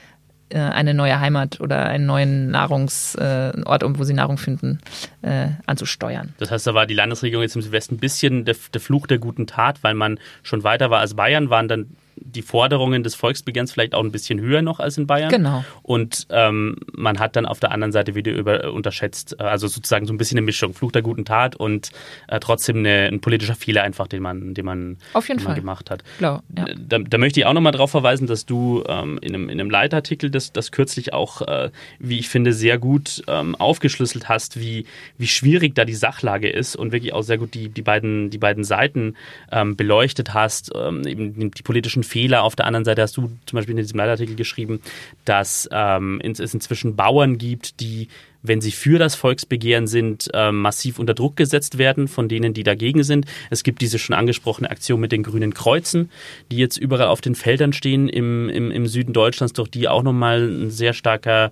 äh, 0.49 0.57
eine 0.57 0.93
neue 0.95 1.19
Heimat 1.19 1.59
oder 1.61 1.85
einen 1.85 2.07
neuen 2.07 2.49
Nahrungsort, 2.49 3.83
äh, 3.83 3.99
wo 3.99 4.03
sie 4.03 4.13
Nahrung 4.13 4.37
finden, 4.37 4.79
äh, 5.21 5.49
anzusteuern. 5.67 6.33
Das 6.39 6.49
heißt, 6.49 6.65
da 6.65 6.73
war 6.73 6.87
die 6.87 6.95
Landesregierung 6.95 7.43
jetzt 7.43 7.55
im 7.55 7.61
Südwesten 7.61 7.95
ein 7.95 7.99
bisschen 7.99 8.45
der, 8.45 8.55
der 8.73 8.81
Fluch 8.81 9.05
der 9.05 9.19
guten 9.19 9.45
Tat, 9.45 9.83
weil 9.83 9.93
man 9.93 10.19
schon 10.41 10.63
weiter 10.63 10.89
war 10.89 11.01
als 11.01 11.13
Bayern, 11.13 11.51
waren 11.51 11.67
dann 11.67 11.95
die 12.21 12.41
Forderungen 12.41 13.03
des 13.03 13.15
Volksbegehrens 13.15 13.71
vielleicht 13.71 13.95
auch 13.95 14.03
ein 14.03 14.12
bisschen 14.12 14.39
höher 14.39 14.62
noch 14.62 14.79
als 14.79 14.97
in 14.97 15.08
Bayern. 15.08 15.29
Genau. 15.29 15.63
Und 15.82 16.27
ähm, 16.29 16.77
man 16.93 17.19
hat 17.19 17.36
dann 17.36 17.45
auf 17.45 17.60
der 17.60 17.71
anderen 17.71 17.91
Seite 17.91 18.15
wieder 18.15 18.32
über, 18.32 18.71
unterschätzt, 18.71 19.36
äh, 19.39 19.43
also 19.43 19.67
sozusagen 19.67 20.05
so 20.05 20.13
ein 20.13 20.17
bisschen 20.17 20.38
eine 20.38 20.45
Mischung, 20.45 20.73
Fluch 20.73 20.91
der 20.91 21.01
guten 21.01 21.25
Tat 21.25 21.55
und 21.55 21.91
äh, 22.27 22.39
trotzdem 22.39 22.77
eine, 22.77 23.08
ein 23.08 23.21
politischer 23.21 23.55
Fehler 23.55 23.84
einfach, 23.84 24.08
den 24.08 24.21
man, 24.21 24.53
den 24.53 24.65
man, 24.65 24.97
auf 25.13 25.27
jeden 25.27 25.39
den 25.39 25.45
Fall. 25.45 25.55
gemacht 25.55 25.89
hat. 25.89 26.03
Klar, 26.17 26.43
ja. 26.58 26.65
da, 26.77 26.99
da, 26.99 27.17
möchte 27.17 27.39
ich 27.39 27.45
auch 27.45 27.53
nochmal 27.53 27.71
darauf 27.71 27.91
verweisen, 27.91 28.27
dass 28.27 28.45
du 28.45 28.84
ähm, 28.88 29.19
in, 29.21 29.36
einem, 29.36 29.49
in 29.49 29.60
einem 29.60 29.69
Leitartikel 29.69 30.29
das, 30.29 30.51
das 30.51 30.71
kürzlich 30.71 31.13
auch, 31.13 31.41
äh, 31.41 31.69
wie 31.99 32.19
ich 32.19 32.29
finde, 32.29 32.53
sehr 32.53 32.77
gut 32.77 33.23
ähm, 33.27 33.55
aufgeschlüsselt 33.55 34.29
hast, 34.29 34.60
wie, 34.60 34.86
wie 35.17 35.27
schwierig 35.27 35.75
da 35.75 35.86
die 35.86 35.95
Sachlage 35.95 36.49
ist 36.49 36.75
und 36.75 36.91
wirklich 36.91 37.13
auch 37.13 37.21
sehr 37.21 37.38
gut 37.38 37.53
die, 37.53 37.69
die, 37.69 37.82
beiden, 37.82 38.29
die 38.29 38.38
beiden 38.38 38.63
Seiten 38.63 39.15
ähm, 39.51 39.75
beleuchtet 39.75 40.34
hast, 40.34 40.71
ähm, 40.75 41.05
eben 41.05 41.51
die 41.51 41.63
politischen 41.63 42.03
Fehler. 42.09 42.43
Auf 42.43 42.55
der 42.55 42.65
anderen 42.65 42.85
Seite 42.85 43.01
hast 43.01 43.15
du 43.17 43.29
zum 43.45 43.57
Beispiel 43.57 43.73
in 43.73 43.83
diesem 43.83 43.97
Leitartikel 43.97 44.35
geschrieben, 44.35 44.81
dass 45.25 45.69
ähm, 45.71 46.19
es 46.21 46.53
inzwischen 46.53 46.95
Bauern 46.95 47.37
gibt, 47.37 47.79
die 47.79 48.07
wenn 48.41 48.61
sie 48.61 48.71
für 48.71 48.99
das 48.99 49.15
Volksbegehren 49.15 49.87
sind, 49.87 50.29
äh, 50.33 50.51
massiv 50.51 50.99
unter 50.99 51.13
Druck 51.13 51.35
gesetzt 51.35 51.77
werden 51.77 52.07
von 52.07 52.29
denen, 52.29 52.53
die 52.53 52.63
dagegen 52.63 53.03
sind. 53.03 53.25
Es 53.49 53.63
gibt 53.63 53.81
diese 53.81 53.99
schon 53.99 54.15
angesprochene 54.15 54.69
Aktion 54.69 54.99
mit 54.99 55.11
den 55.11 55.23
grünen 55.23 55.53
Kreuzen, 55.53 56.09
die 56.51 56.57
jetzt 56.57 56.77
überall 56.77 57.07
auf 57.07 57.21
den 57.21 57.35
Feldern 57.35 57.73
stehen 57.73 58.07
im, 58.07 58.49
im, 58.49 58.71
im 58.71 58.87
Süden 58.87 59.13
Deutschlands, 59.13 59.53
durch 59.53 59.69
die 59.69 59.87
auch 59.87 60.03
nochmal 60.03 60.47
ein 60.47 60.71
sehr 60.71 60.93
starker 60.93 61.51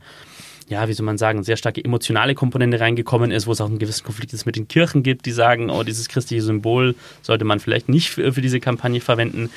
ja, 0.70 0.88
wie 0.88 0.94
soll 0.94 1.06
man 1.06 1.18
sagen, 1.18 1.44
sehr 1.44 1.58
starke 1.58 1.84
emotionale 1.84 2.36
Komponente 2.36 2.80
reingekommen 2.80 3.32
ist, 3.32 3.48
wo 3.48 3.52
es 3.52 3.62
auch 3.62 3.68
einen 3.68 3.80
gewissen 3.80 4.04
Konflikt 4.04 4.34
ist 4.34 4.46
mit 4.46 4.58
den 4.58 4.68
Kirchen 4.68 5.02
gibt, 5.02 5.26
die 5.26 5.32
sagen, 5.32 5.70
oh, 5.70 5.84
dieses 5.84 6.10
christliche 6.10 6.44
Symbol 6.44 6.96
sollte 7.22 7.46
man 7.46 7.60
vielleicht 7.60 7.88
nicht 7.88 8.10
für, 8.10 8.34
für 8.34 8.42
diese 8.42 8.60
Kampagne 8.60 9.00
verwenden. 9.00 9.50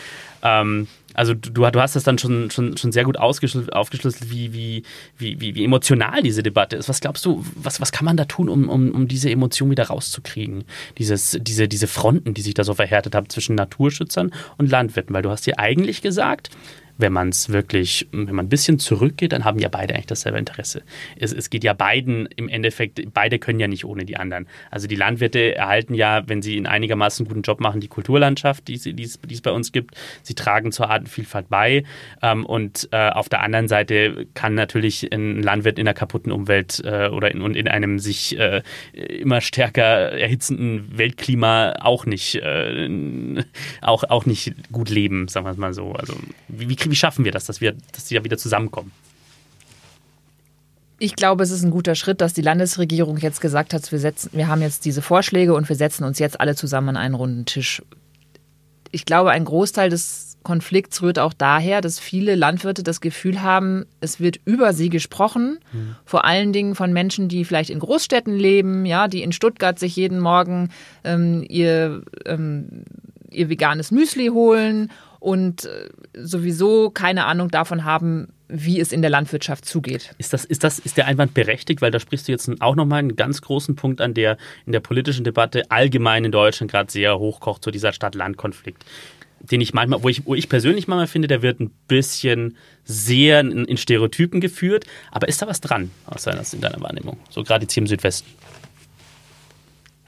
Ähm, 0.42 0.86
also 1.14 1.34
du, 1.34 1.50
du 1.50 1.80
hast 1.80 1.96
das 1.96 2.04
dann 2.04 2.18
schon, 2.18 2.50
schon, 2.50 2.76
schon 2.76 2.92
sehr 2.92 3.04
gut 3.04 3.18
aufgeschlüsselt, 3.18 4.30
wie, 4.30 4.52
wie, 4.52 4.84
wie, 5.18 5.40
wie, 5.40 5.64
emotional 5.64 6.22
diese 6.22 6.42
Debatte 6.42 6.76
ist. 6.76 6.88
Was 6.88 7.00
glaubst 7.00 7.26
du, 7.26 7.44
was, 7.56 7.80
was 7.80 7.90
kann 7.90 8.04
man 8.04 8.16
da 8.16 8.24
tun, 8.24 8.48
um, 8.48 8.68
um, 8.68 8.92
um 8.92 9.08
diese 9.08 9.30
Emotion 9.30 9.70
wieder 9.70 9.88
rauszukriegen? 9.88 10.64
Dieses, 10.98 11.36
diese, 11.40 11.66
diese 11.66 11.88
Fronten, 11.88 12.34
die 12.34 12.42
sich 12.42 12.54
da 12.54 12.62
so 12.62 12.74
verhärtet 12.74 13.16
haben 13.16 13.28
zwischen 13.28 13.56
Naturschützern 13.56 14.32
und 14.56 14.70
Landwirten. 14.70 15.14
Weil 15.14 15.22
du 15.22 15.30
hast 15.30 15.46
dir 15.46 15.58
eigentlich 15.58 16.00
gesagt, 16.02 16.50
wenn 17.00 17.12
man 17.12 17.30
es 17.30 17.50
wirklich, 17.50 18.08
wenn 18.12 18.34
man 18.34 18.46
ein 18.46 18.48
bisschen 18.48 18.78
zurückgeht, 18.78 19.32
dann 19.32 19.44
haben 19.44 19.58
ja 19.58 19.68
beide 19.68 19.94
eigentlich 19.94 20.06
dasselbe 20.06 20.38
Interesse. 20.38 20.82
Es, 21.18 21.32
es 21.32 21.50
geht 21.50 21.64
ja 21.64 21.72
beiden 21.72 22.26
im 22.36 22.48
Endeffekt, 22.48 23.00
beide 23.12 23.38
können 23.38 23.60
ja 23.60 23.68
nicht 23.68 23.84
ohne 23.84 24.04
die 24.04 24.16
anderen. 24.16 24.46
Also 24.70 24.86
die 24.86 24.96
Landwirte 24.96 25.54
erhalten 25.54 25.94
ja, 25.94 26.22
wenn 26.26 26.42
sie 26.42 26.56
einen 26.56 26.66
einigermaßen 26.66 27.26
guten 27.26 27.42
Job 27.42 27.60
machen, 27.60 27.80
die 27.80 27.88
Kulturlandschaft, 27.88 28.68
die, 28.68 28.74
es, 28.74 29.42
bei 29.42 29.50
uns 29.50 29.72
gibt. 29.72 29.94
Sie 30.22 30.34
tragen 30.34 30.72
zur 30.72 30.90
Artenvielfalt 30.90 31.48
bei. 31.48 31.84
Ähm, 32.22 32.44
und 32.46 32.88
äh, 32.92 33.10
auf 33.10 33.28
der 33.28 33.42
anderen 33.42 33.68
Seite 33.68 34.26
kann 34.34 34.54
natürlich 34.54 35.12
ein 35.12 35.42
Landwirt 35.42 35.78
in 35.78 35.86
einer 35.86 35.94
kaputten 35.94 36.32
Umwelt 36.32 36.82
äh, 36.84 37.08
oder 37.08 37.30
in, 37.30 37.54
in 37.54 37.68
einem 37.68 37.98
sich 37.98 38.38
äh, 38.38 38.62
immer 38.92 39.40
stärker 39.40 39.82
erhitzenden 39.82 40.98
Weltklima 40.98 41.74
auch 41.80 42.06
nicht, 42.06 42.36
äh, 42.36 42.88
auch, 43.80 44.04
auch 44.04 44.26
nicht 44.26 44.54
gut 44.72 44.90
leben, 44.90 45.28
sagen 45.28 45.46
wir 45.46 45.52
es 45.52 45.56
mal 45.56 45.74
so. 45.74 45.92
Also 45.92 46.14
wie, 46.48 46.68
wie 46.68 46.89
schaffen 46.96 47.24
wir 47.24 47.32
das, 47.32 47.46
dass 47.46 47.60
wir, 47.60 47.74
dass 47.92 48.06
die 48.06 48.14
da 48.14 48.24
wieder 48.24 48.38
zusammenkommen? 48.38 48.92
Ich 51.02 51.16
glaube, 51.16 51.42
es 51.42 51.50
ist 51.50 51.62
ein 51.62 51.70
guter 51.70 51.94
Schritt, 51.94 52.20
dass 52.20 52.34
die 52.34 52.42
Landesregierung 52.42 53.16
jetzt 53.16 53.40
gesagt 53.40 53.72
hat, 53.72 53.90
wir, 53.90 53.98
setzen, 53.98 54.30
wir 54.34 54.48
haben 54.48 54.60
jetzt 54.60 54.84
diese 54.84 55.00
Vorschläge 55.00 55.54
und 55.54 55.66
wir 55.66 55.76
setzen 55.76 56.04
uns 56.04 56.18
jetzt 56.18 56.38
alle 56.40 56.54
zusammen 56.54 56.90
an 56.90 56.96
einen 56.98 57.14
runden 57.14 57.46
Tisch. 57.46 57.82
Ich 58.92 59.06
glaube, 59.06 59.30
ein 59.30 59.46
Großteil 59.46 59.88
des 59.88 60.30
Konflikts 60.42 61.00
rührt 61.00 61.18
auch 61.18 61.32
daher, 61.32 61.80
dass 61.80 61.98
viele 61.98 62.34
Landwirte 62.34 62.82
das 62.82 63.00
Gefühl 63.00 63.40
haben, 63.40 63.86
es 64.00 64.20
wird 64.20 64.40
über 64.44 64.72
sie 64.72 64.90
gesprochen, 64.90 65.58
mhm. 65.72 65.96
vor 66.04 66.24
allen 66.24 66.52
Dingen 66.52 66.74
von 66.74 66.92
Menschen, 66.92 67.28
die 67.28 67.44
vielleicht 67.44 67.70
in 67.70 67.78
Großstädten 67.78 68.36
leben, 68.36 68.84
ja, 68.84 69.08
die 69.08 69.22
in 69.22 69.32
Stuttgart 69.32 69.78
sich 69.78 69.96
jeden 69.96 70.20
Morgen 70.20 70.70
ähm, 71.04 71.44
ihr, 71.48 72.02
ähm, 72.26 72.84
ihr 73.30 73.48
veganes 73.48 73.90
Müsli 73.90 74.28
holen 74.28 74.90
und 75.20 75.66
äh, 75.66 75.88
sowieso 76.14 76.90
keine 76.90 77.26
Ahnung 77.26 77.48
davon 77.48 77.84
haben, 77.84 78.28
wie 78.48 78.80
es 78.80 78.90
in 78.90 79.02
der 79.02 79.10
Landwirtschaft 79.10 79.64
zugeht. 79.64 80.14
Ist, 80.18 80.32
das, 80.32 80.44
ist, 80.44 80.64
das, 80.64 80.80
ist 80.80 80.96
der 80.96 81.06
Einwand 81.06 81.34
berechtigt? 81.34 81.82
Weil 81.82 81.92
da 81.92 82.00
sprichst 82.00 82.26
du 82.26 82.32
jetzt 82.32 82.50
auch 82.60 82.74
nochmal 82.74 82.98
einen 82.98 83.14
ganz 83.14 83.42
großen 83.42 83.76
Punkt 83.76 84.00
an, 84.00 84.14
der 84.14 84.38
in 84.66 84.72
der 84.72 84.80
politischen 84.80 85.22
Debatte 85.22 85.70
allgemein 85.70 86.24
in 86.24 86.32
Deutschland 86.32 86.72
gerade 86.72 86.90
sehr 86.90 87.18
hochkocht, 87.18 87.62
zu 87.62 87.70
dieser 87.70 87.92
Stadt-Land-Konflikt 87.92 88.84
den 89.42 89.60
ich 89.60 89.72
manchmal, 89.72 90.02
wo 90.02 90.08
ich, 90.08 90.26
wo 90.26 90.34
ich 90.34 90.48
persönlich 90.48 90.86
manchmal 90.86 91.06
finde, 91.06 91.26
der 91.26 91.42
wird 91.42 91.60
ein 91.60 91.70
bisschen 91.88 92.56
sehr 92.84 93.40
in, 93.40 93.64
in 93.64 93.76
Stereotypen 93.76 94.40
geführt. 94.40 94.84
Aber 95.10 95.28
ist 95.28 95.40
da 95.40 95.46
was 95.46 95.60
dran 95.60 95.90
aus 96.06 96.24
deiner, 96.24 96.42
in 96.52 96.60
deiner 96.60 96.80
Wahrnehmung? 96.80 97.18
So 97.30 97.42
gerade 97.42 97.62
jetzt 97.62 97.72
hier 97.72 97.82
im 97.82 97.86
Südwesten. 97.86 98.28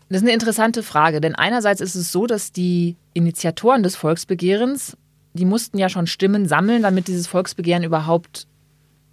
Das 0.09 0.21
ist 0.21 0.27
eine 0.27 0.35
interessante 0.35 0.83
Frage, 0.83 1.23
denn 1.23 1.35
einerseits 1.35 1.81
ist 1.81 1.95
es 1.95 2.13
so, 2.13 2.27
dass 2.27 2.53
die 2.53 2.97
Initiatoren 3.15 3.83
des 3.83 3.97
Volksbegehrens, 3.97 4.99
die 5.35 5.45
mussten 5.45 5.79
ja 5.79 5.89
schon 5.89 6.07
Stimmen 6.07 6.47
sammeln, 6.47 6.83
damit 6.83 7.09
dieses 7.09 7.27
Volksbegehren 7.27 7.85
überhaupt 7.85 8.47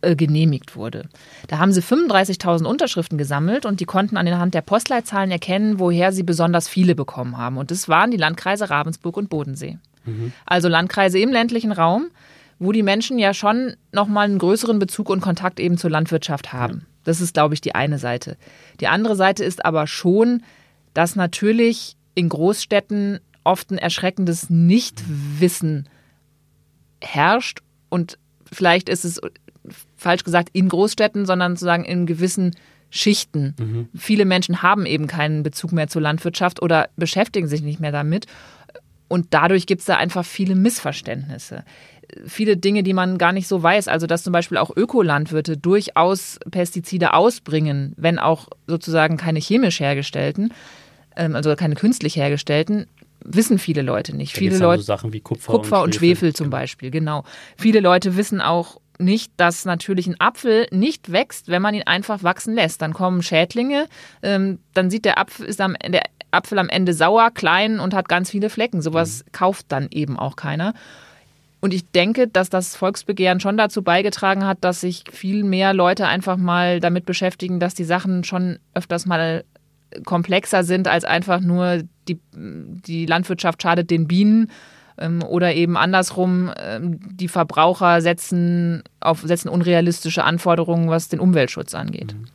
äh, 0.02 0.16
genehmigt 0.16 0.76
wurde. 0.76 1.10
Da 1.48 1.60
haben 1.60 1.74
sie 1.74 1.82
35.000 1.82 2.66
Unterschriften 2.66 3.18
gesammelt 3.18 3.66
und 3.66 3.80
die 3.80 3.86
konnten 3.86 4.18
anhand 4.18 4.54
der 4.54 4.62
Postleitzahlen 4.62 5.32
erkennen, 5.32 5.80
woher 5.80 6.12
sie 6.12 6.24
besonders 6.24 6.68
viele 6.68 6.96
bekommen 6.96 7.38
haben. 7.38 7.58
Und 7.58 7.72
das 7.72 7.90
waren 7.90 8.12
die 8.12 8.18
Landkreise 8.18 8.70
Ravensburg 8.70 9.18
und 9.18 9.30
Bodensee. 9.30 9.78
Also 10.46 10.68
Landkreise 10.70 11.20
im 11.20 11.32
ländlichen 11.32 11.72
Raum, 11.72 12.08
wo 12.60 12.72
die 12.72 12.84
Menschen 12.84 13.20
ja 13.20 13.34
schon 13.34 13.76
nochmal 13.92 14.26
einen 14.26 14.40
größeren 14.40 14.80
Bezug 14.80 15.10
und 15.10 15.22
Kontakt 15.22 15.60
eben 15.60 15.78
zur 15.78 15.90
Landwirtschaft 15.90 16.54
haben. 16.54 16.80
Ja. 16.80 16.86
Das 17.06 17.22
ist, 17.22 17.34
glaube 17.34 17.54
ich, 17.54 17.62
die 17.62 17.76
eine 17.76 17.98
Seite. 17.98 18.38
Die 18.80 18.88
andere 18.88 19.16
Seite 19.16 19.44
ist 19.44 19.66
aber 19.66 19.88
schon, 19.88 20.44
dass 20.94 21.16
natürlich 21.16 21.96
in 22.16 22.30
Großstädten 22.30 23.20
oft 23.44 23.72
ein 23.72 23.78
erschreckendes 23.78 24.50
Nichtwissen 24.50 25.88
herrscht 27.02 27.60
und 27.90 28.18
vielleicht 28.52 28.90
ist 28.90 29.06
es 29.06 29.22
falsch 29.96 30.24
gesagt 30.24 30.50
in 30.54 30.70
Großstädten, 30.70 31.26
sondern 31.26 31.56
sozusagen 31.56 31.86
in 31.86 32.06
gewissen 32.06 32.56
Schichten. 32.90 33.56
Mhm. 33.60 33.90
Viele 33.96 34.26
Menschen 34.26 34.62
haben 34.64 34.86
eben 34.86 35.08
keinen 35.08 35.44
Bezug 35.44 35.72
mehr 35.72 35.88
zur 35.88 36.02
Landwirtschaft 36.02 36.62
oder 36.62 36.90
beschäftigen 36.96 37.48
sich 37.48 37.62
nicht 37.62 37.80
mehr 37.80 37.92
damit. 37.92 38.26
Und 39.08 39.28
dadurch 39.32 39.66
gibt 39.66 39.82
es 39.82 39.86
da 39.86 39.98
einfach 39.98 40.26
viele 40.26 40.56
Missverständnisse. 40.56 41.64
Viele 42.26 42.58
Dinge, 42.58 42.84
die 42.84 42.94
man 42.94 43.18
gar 43.18 43.32
nicht 43.32 43.48
so 43.48 43.62
weiß. 43.62 43.88
Also, 43.88 44.08
dass 44.08 44.24
zum 44.24 44.34
Beispiel 44.34 44.58
auch 44.58 44.76
Ökolandwirte 44.76 45.58
durchaus 45.58 46.40
Pestizide 46.50 47.14
ausbringen, 47.14 47.94
wenn 47.98 48.18
auch 48.18 48.48
sozusagen 48.66 49.18
keine 49.18 49.40
chemisch 49.40 49.80
hergestellten, 49.80 50.54
ähm, 51.16 51.36
also 51.36 51.56
keine 51.56 51.76
künstlich 51.76 52.16
hergestellten, 52.16 52.88
wissen 53.24 53.60
viele 53.60 53.82
Leute 53.82 54.16
nicht. 54.16 54.36
Da 54.36 54.40
viele 54.40 54.58
Leute. 54.58 54.82
So 54.82 54.88
Sachen 54.88 55.14
wie 55.14 55.22
Kupfer, 55.22 55.52
Kupfer 55.52 55.82
und, 55.84 55.96
Schwefel, 55.96 56.10
und 56.10 56.18
Schwefel 56.18 56.36
zum 56.36 56.46
genau. 56.46 56.58
Beispiel, 56.58 56.92
genau. 56.92 57.24
Viele 57.58 57.80
Leute 57.80 58.16
wissen 58.16 58.42
auch 58.42 58.80
nicht, 59.00 59.32
dass 59.38 59.66
natürlich 59.66 60.08
ein 60.08 60.20
Apfel 60.20 60.68
nicht 60.72 61.12
wächst, 61.12 61.48
wenn 61.48 61.62
man 61.62 61.74
ihn 61.74 61.84
einfach 61.84 62.22
wachsen 62.24 62.54
lässt. 62.54 62.82
Dann 62.82 62.94
kommen 62.94 63.22
Schädlinge, 63.24 63.88
ähm, 64.22 64.60
dann 64.74 64.90
sieht 64.90 65.06
der 65.06 65.18
Apfel, 65.18 65.46
ist 65.46 65.62
am, 65.62 65.76
der 65.88 66.04
Apfel 66.32 66.60
am 66.60 66.70
Ende 66.70 66.94
sauer, 66.94 67.32
klein 67.32 67.80
und 67.80 67.94
hat 67.94 68.10
ganz 68.10 68.30
viele 68.30 68.50
Flecken. 68.50 68.82
Sowas 68.82 69.24
mhm. 69.26 69.32
kauft 69.32 69.66
dann 69.70 69.88
eben 69.90 70.20
auch 70.20 70.36
keiner. 70.36 70.74
Und 71.62 71.74
ich 71.74 71.90
denke, 71.92 72.28
dass 72.28 72.50
das 72.50 72.76
Volksbegehren 72.76 73.40
schon 73.40 73.58
dazu 73.58 73.84
beigetragen 73.84 74.46
hat, 74.46 74.60
dass 74.62 74.82
sich 74.82 75.04
viel 75.12 75.44
mehr 75.44 75.74
Leute 75.74 76.08
einfach 76.08 76.38
mal 76.38 76.80
damit 76.80 77.06
beschäftigen, 77.06 77.60
dass 77.60 77.74
die 77.74 77.84
Sachen 77.84 78.24
schon 78.24 78.60
öfters 78.74 79.06
mal 79.06 79.44
komplexer 80.06 80.64
sind 80.64 80.88
als 80.88 81.04
einfach 81.04 81.40
nur 81.40 81.84
die, 82.08 82.20
die 82.34 83.06
Landwirtschaft 83.06 83.62
schadet 83.62 83.90
den 83.90 84.08
Bienen 84.08 84.52
ähm, 84.98 85.24
oder 85.24 85.54
eben 85.54 85.78
andersrum, 85.78 86.52
ähm, 86.58 87.00
die 87.12 87.28
Verbraucher 87.28 88.02
setzen, 88.02 88.84
auf, 89.00 89.22
setzen 89.22 89.50
unrealistische 89.50 90.24
Anforderungen, 90.24 90.90
was 90.90 91.10
den 91.10 91.20
Umweltschutz 91.20 91.74
angeht. 91.74 92.14
Mhm. 92.14 92.28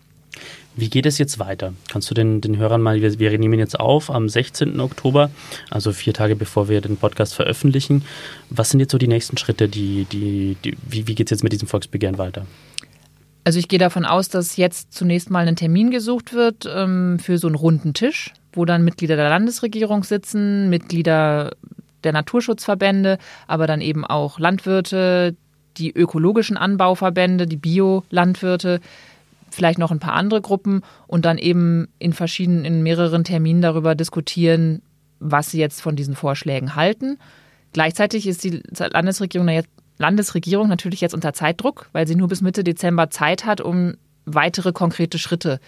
Wie 0.76 0.90
geht 0.90 1.06
es 1.06 1.18
jetzt 1.18 1.38
weiter? 1.38 1.72
Kannst 1.88 2.10
du 2.10 2.14
den, 2.14 2.40
den 2.40 2.56
Hörern 2.56 2.82
mal, 2.82 3.00
wir, 3.00 3.18
wir 3.20 3.38
nehmen 3.38 3.60
jetzt 3.60 3.78
auf 3.78 4.10
am 4.10 4.28
16. 4.28 4.80
Oktober, 4.80 5.30
also 5.70 5.92
vier 5.92 6.12
Tage 6.12 6.34
bevor 6.34 6.68
wir 6.68 6.80
den 6.80 6.96
Podcast 6.96 7.34
veröffentlichen. 7.34 8.04
Was 8.50 8.70
sind 8.70 8.80
jetzt 8.80 8.90
so 8.90 8.98
die 8.98 9.06
nächsten 9.06 9.36
Schritte? 9.38 9.68
Die, 9.68 10.04
die, 10.10 10.56
die 10.64 10.76
wie 10.88 11.06
wie 11.06 11.14
geht 11.14 11.28
es 11.28 11.30
jetzt 11.30 11.44
mit 11.44 11.52
diesem 11.52 11.68
Volksbegehren 11.68 12.18
weiter? 12.18 12.44
Also 13.44 13.58
ich 13.58 13.68
gehe 13.68 13.78
davon 13.78 14.06
aus, 14.06 14.30
dass 14.30 14.56
jetzt 14.56 14.94
zunächst 14.94 15.30
mal 15.30 15.46
ein 15.46 15.56
Termin 15.56 15.90
gesucht 15.90 16.32
wird 16.32 16.66
ähm, 16.66 17.18
für 17.18 17.36
so 17.36 17.46
einen 17.46 17.56
runden 17.56 17.92
Tisch, 17.92 18.32
wo 18.54 18.64
dann 18.64 18.84
Mitglieder 18.84 19.16
der 19.16 19.28
Landesregierung 19.28 20.02
sitzen, 20.02 20.70
Mitglieder 20.70 21.52
der 22.04 22.12
Naturschutzverbände, 22.12 23.18
aber 23.46 23.66
dann 23.66 23.82
eben 23.82 24.04
auch 24.04 24.38
Landwirte, 24.38 25.36
die 25.76 25.92
ökologischen 25.92 26.56
Anbauverbände, 26.56 27.46
die 27.46 27.56
Biolandwirte, 27.56 28.80
vielleicht 29.50 29.78
noch 29.78 29.90
ein 29.90 30.00
paar 30.00 30.14
andere 30.14 30.40
Gruppen 30.40 30.82
und 31.06 31.24
dann 31.24 31.38
eben 31.38 31.88
in 31.98 32.12
verschiedenen, 32.12 32.64
in 32.64 32.82
mehreren 32.82 33.24
Terminen 33.24 33.62
darüber 33.62 33.94
diskutieren, 33.94 34.82
was 35.20 35.50
sie 35.50 35.58
jetzt 35.58 35.80
von 35.80 35.96
diesen 35.96 36.16
Vorschlägen 36.16 36.76
halten. 36.76 37.18
Gleichzeitig 37.72 38.26
ist 38.26 38.44
die 38.44 38.62
Landesregierung, 38.78 39.48
Landesregierung 39.98 40.68
natürlich 40.68 41.00
jetzt 41.00 41.14
unter 41.14 41.32
Zeitdruck, 41.32 41.88
weil 41.92 42.06
sie 42.06 42.16
nur 42.16 42.28
bis 42.28 42.40
Mitte 42.40 42.64
Dezember 42.64 43.10
Zeit 43.10 43.44
hat, 43.44 43.60
um 43.60 43.94
weitere 44.24 44.72
konkrete 44.72 45.18
Schritte 45.18 45.60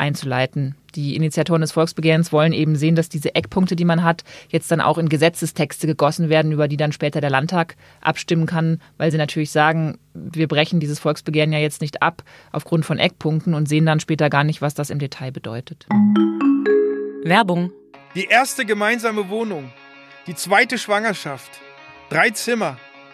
einzuleiten. 0.00 0.74
Die 0.94 1.14
Initiatoren 1.14 1.60
des 1.60 1.72
Volksbegehrens 1.72 2.32
wollen 2.32 2.52
eben 2.52 2.74
sehen, 2.74 2.96
dass 2.96 3.08
diese 3.08 3.34
Eckpunkte, 3.34 3.76
die 3.76 3.84
man 3.84 4.02
hat, 4.02 4.24
jetzt 4.48 4.70
dann 4.72 4.80
auch 4.80 4.98
in 4.98 5.08
Gesetzestexte 5.08 5.86
gegossen 5.86 6.28
werden, 6.28 6.50
über 6.50 6.66
die 6.66 6.78
dann 6.78 6.90
später 6.90 7.20
der 7.20 7.30
Landtag 7.30 7.76
abstimmen 8.00 8.46
kann, 8.46 8.80
weil 8.96 9.12
sie 9.12 9.18
natürlich 9.18 9.52
sagen, 9.52 9.98
wir 10.14 10.48
brechen 10.48 10.80
dieses 10.80 10.98
Volksbegehren 10.98 11.52
ja 11.52 11.58
jetzt 11.58 11.82
nicht 11.82 12.02
ab 12.02 12.24
aufgrund 12.50 12.86
von 12.86 12.98
Eckpunkten 12.98 13.54
und 13.54 13.68
sehen 13.68 13.86
dann 13.86 14.00
später 14.00 14.30
gar 14.30 14.42
nicht, 14.42 14.62
was 14.62 14.74
das 14.74 14.90
im 14.90 14.98
Detail 14.98 15.30
bedeutet. 15.30 15.86
Werbung. 17.22 17.70
Die 18.16 18.24
erste 18.24 18.64
gemeinsame 18.64 19.28
Wohnung, 19.28 19.70
die 20.26 20.34
zweite 20.34 20.78
Schwangerschaft, 20.78 21.60
drei 22.08 22.30
Zimmer, 22.30 22.78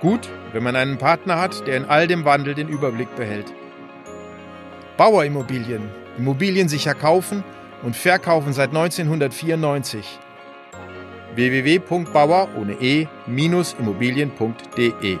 Gut, 0.00 0.28
wenn 0.52 0.62
man 0.62 0.76
einen 0.76 0.98
Partner 0.98 1.40
hat, 1.40 1.66
der 1.66 1.76
in 1.76 1.84
all 1.84 2.06
dem 2.06 2.24
Wandel 2.24 2.54
den 2.54 2.68
Überblick 2.68 3.16
behält. 3.16 3.52
Bauerimmobilien 4.96 5.90
Immobilien 6.18 6.68
sicher 6.68 6.94
kaufen 6.94 7.42
und 7.82 7.96
verkaufen 7.96 8.52
seit 8.52 8.68
1994. 8.70 10.04
www.bauer 11.34 12.48
ohne 12.56 12.74
e-immobilien.de 12.74 15.18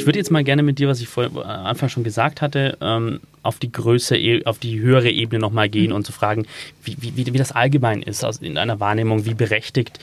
ich 0.00 0.06
würde 0.06 0.18
jetzt 0.18 0.30
mal 0.30 0.44
gerne 0.44 0.62
mit 0.62 0.78
dir, 0.78 0.88
was 0.88 1.02
ich 1.02 1.08
vor 1.08 1.24
äh, 1.24 1.42
Anfang 1.42 1.90
schon 1.90 2.04
gesagt 2.04 2.40
hatte, 2.40 2.78
ähm, 2.80 3.20
auf 3.42 3.58
die 3.58 3.70
Größe, 3.70 4.16
e, 4.16 4.46
auf 4.46 4.58
die 4.58 4.80
höhere 4.80 5.10
Ebene 5.10 5.38
nochmal 5.38 5.68
gehen 5.68 5.90
mhm. 5.90 5.96
und 5.96 6.06
zu 6.06 6.12
fragen, 6.12 6.46
wie, 6.82 6.96
wie, 7.00 7.16
wie 7.16 7.38
das 7.38 7.52
allgemein 7.52 8.00
ist 8.00 8.24
in 8.40 8.56
einer 8.56 8.80
Wahrnehmung, 8.80 9.26
wie 9.26 9.34
berechtigt 9.34 9.98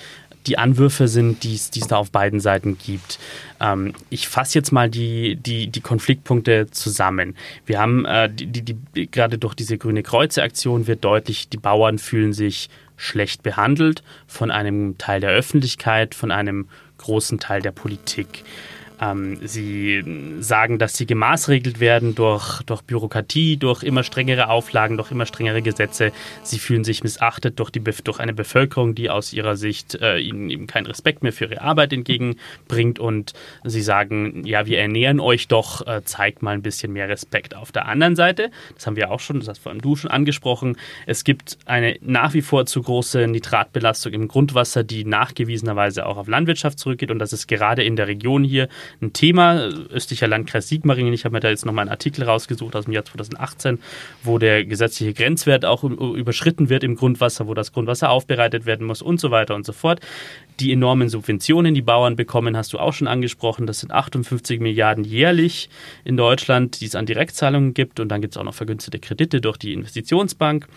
die 0.47 0.57
Anwürfe 0.57 1.07
sind, 1.07 1.43
die 1.43 1.55
es 1.55 1.69
da 1.87 1.97
auf 1.97 2.11
beiden 2.11 2.39
Seiten 2.39 2.77
gibt. 2.77 3.19
Ähm, 3.59 3.93
ich 4.09 4.27
fasse 4.27 4.57
jetzt 4.57 4.71
mal 4.71 4.89
die, 4.89 5.35
die, 5.35 5.67
die 5.67 5.81
Konfliktpunkte 5.81 6.67
zusammen. 6.71 7.35
Wir 7.65 7.79
haben 7.79 8.05
äh, 8.05 8.29
die, 8.29 8.47
die, 8.47 8.61
die, 8.73 9.11
gerade 9.11 9.37
durch 9.37 9.53
diese 9.53 9.77
grüne 9.77 10.03
Kreuze-Aktion 10.03 10.87
wird 10.87 11.03
deutlich, 11.03 11.49
die 11.49 11.57
Bauern 11.57 11.99
fühlen 11.99 12.33
sich 12.33 12.69
schlecht 12.95 13.43
behandelt 13.43 14.01
von 14.25 14.49
einem 14.49 14.97
Teil 14.97 15.21
der 15.21 15.29
Öffentlichkeit, 15.29 16.15
von 16.15 16.31
einem 16.31 16.67
großen 16.97 17.39
Teil 17.39 17.61
der 17.61 17.71
Politik. 17.71 18.43
Ähm, 18.99 19.37
sie 19.41 20.03
sagen, 20.39 20.79
dass 20.79 20.95
sie 20.95 21.05
gemaßregelt 21.05 21.79
werden 21.79 22.15
durch, 22.15 22.63
durch 22.63 22.81
Bürokratie, 22.81 23.57
durch 23.57 23.83
immer 23.83 24.03
strengere 24.03 24.49
Auflagen, 24.49 24.97
durch 24.97 25.11
immer 25.11 25.25
strengere 25.25 25.61
Gesetze. 25.61 26.11
Sie 26.43 26.59
fühlen 26.59 26.83
sich 26.83 27.03
missachtet 27.03 27.59
durch, 27.59 27.69
die, 27.69 27.81
durch 27.81 28.19
eine 28.19 28.33
Bevölkerung, 28.33 28.95
die 28.95 29.09
aus 29.09 29.33
ihrer 29.33 29.55
Sicht 29.55 29.95
äh, 29.95 30.17
ihnen 30.17 30.49
eben 30.49 30.67
keinen 30.67 30.87
Respekt 30.87 31.23
mehr 31.23 31.33
für 31.33 31.45
ihre 31.45 31.61
Arbeit 31.61 31.93
entgegenbringt. 31.93 32.99
Und 32.99 33.33
sie 33.63 33.81
sagen, 33.81 34.45
ja, 34.45 34.65
wir 34.65 34.79
ernähren 34.79 35.19
euch 35.19 35.47
doch, 35.47 35.85
äh, 35.85 36.01
zeigt 36.03 36.41
mal 36.41 36.51
ein 36.51 36.61
bisschen 36.61 36.93
mehr 36.93 37.09
Respekt. 37.09 37.55
Auf 37.55 37.71
der 37.71 37.87
anderen 37.87 38.15
Seite, 38.15 38.51
das 38.75 38.87
haben 38.87 38.95
wir 38.95 39.11
auch 39.11 39.19
schon, 39.19 39.39
das 39.39 39.47
hast 39.47 39.59
vor 39.59 39.71
allem 39.71 39.81
du 39.81 39.95
schon 39.95 40.09
angesprochen, 40.09 40.77
es 41.05 41.23
gibt 41.23 41.57
eine 41.65 41.97
nach 42.01 42.33
wie 42.33 42.41
vor 42.41 42.65
zu 42.65 42.81
große 42.81 43.27
Nitratbelastung 43.27 44.13
im 44.13 44.27
Grundwasser, 44.27 44.83
die 44.83 45.05
nachgewiesenerweise 45.05 46.05
auch 46.05 46.17
auf 46.17 46.27
Landwirtschaft 46.27 46.79
zurückgeht. 46.79 47.11
Und 47.11 47.19
das 47.19 47.33
ist 47.33 47.47
gerade 47.47 47.83
in 47.83 47.95
der 47.95 48.07
Region 48.07 48.43
hier 48.43 48.67
ein 49.01 49.13
Thema. 49.13 49.69
Östlicher 49.91 50.27
Landkreis 50.27 50.67
Sigmaringen, 50.67 51.13
ich 51.13 51.25
habe 51.25 51.33
mir 51.33 51.39
da 51.39 51.49
jetzt 51.49 51.65
nochmal 51.65 51.83
einen 51.83 51.91
Artikel 51.91 52.23
rausgesucht 52.23 52.75
aus 52.75 52.85
dem 52.85 52.93
Jahr 52.93 53.05
2018, 53.05 53.79
wo 54.23 54.37
der 54.37 54.65
gesetzliche 54.65 55.13
Grenzwert 55.13 55.65
auch 55.65 55.83
überschritten 55.83 56.69
wird 56.69 56.83
im 56.83 56.95
Grundwasser, 56.95 57.47
wo 57.47 57.53
das 57.53 57.71
Grundwasser 57.71 58.09
aufbereitet 58.09 58.65
werden 58.65 58.85
muss 58.85 59.01
und 59.01 59.19
so 59.19 59.31
weiter 59.31 59.55
und 59.55 59.65
so 59.65 59.73
fort. 59.73 59.99
Die 60.59 60.71
enormen 60.71 61.07
Subventionen, 61.07 61.75
die 61.75 61.83
Bauern 61.83 62.15
bekommen, 62.15 62.57
hast 62.57 62.73
du 62.73 62.79
auch 62.79 62.93
schon 62.93 63.07
angesprochen. 63.07 63.67
Das 63.67 63.79
sind 63.79 63.91
58 63.91 64.59
Milliarden 64.59 65.03
jährlich 65.03 65.69
in 66.03 66.17
Deutschland, 66.17 66.81
die 66.81 66.85
es 66.85 66.95
an 66.95 67.05
Direktzahlungen 67.05 67.75
gibt. 67.75 67.99
Und 67.99 68.09
dann 68.09 68.21
gibt 68.21 68.33
es 68.33 68.37
auch 68.37 68.43
noch 68.43 68.55
vergünstigte 68.55 68.99
Kredite 68.99 69.39
durch 69.39 69.57
die 69.57 69.73
Investitionsbank. 69.73 70.67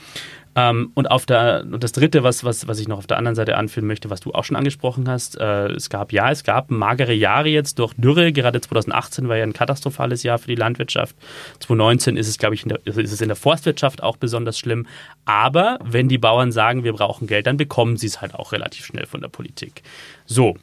Ähm, 0.57 0.91
und 0.95 1.11
auf 1.11 1.27
der 1.27 1.65
und 1.71 1.85
das 1.85 1.93
dritte, 1.93 2.25
was, 2.25 2.43
was, 2.43 2.67
was 2.67 2.81
ich 2.81 2.89
noch 2.89 2.99
auf 2.99 3.07
der 3.07 3.19
anderen 3.19 3.37
Seite 3.37 3.57
anführen 3.57 3.87
möchte, 3.87 4.11
was 4.11 4.21
du 4.21 4.33
auch 4.33 4.45
schon 4.45 4.57
angesprochen 4.57 5.09
hast, 5.09 5.39
äh, 5.39 5.69
es 5.69 5.91
gab 5.91 6.13
ja, 6.13 6.31
es 6.31 6.43
gab 6.43 6.71
magere 6.71 7.13
Jahre 7.13 7.49
jetzt 7.49 7.79
durch 7.79 7.95
Dürre. 7.97 8.33
Gerade 8.33 8.61
2018 8.61 9.29
war 9.29 9.37
ja 9.37 9.45
ein 9.45 9.53
katastrophales 9.53 10.25
Jahr 10.25 10.39
für 10.39 10.49
die 10.49 10.57
Landwirtschaft. 10.57 11.15
2019 11.61 12.17
ist 12.17 12.29
es, 12.29 12.39
glaube 12.39 12.57
ich, 12.57 12.65
der, 12.65 12.81
ist 12.85 13.13
es 13.13 13.21
in 13.21 13.29
der 13.29 13.37
Forstwirtschaft 13.37 14.03
auch 14.03 14.17
besonders 14.17 14.59
schlimm. 14.59 14.87
Aber 15.25 15.79
wenn 15.85 16.09
die 16.09 16.19
Bauern 16.19 16.51
sagen, 16.51 16.83
wir 16.83 16.95
brauchen 16.95 17.29
Geld, 17.29 17.47
dann 17.47 17.57
bekommen 17.57 17.97
sie 17.97 18.09
es 18.09 18.21
halt 18.21 18.35
auch 18.35 18.53
relativ 18.53 18.87
schnell 18.87 19.07
von 19.07 19.21
der 19.21 19.29
Politik. 19.29 19.83
So, 20.27 20.57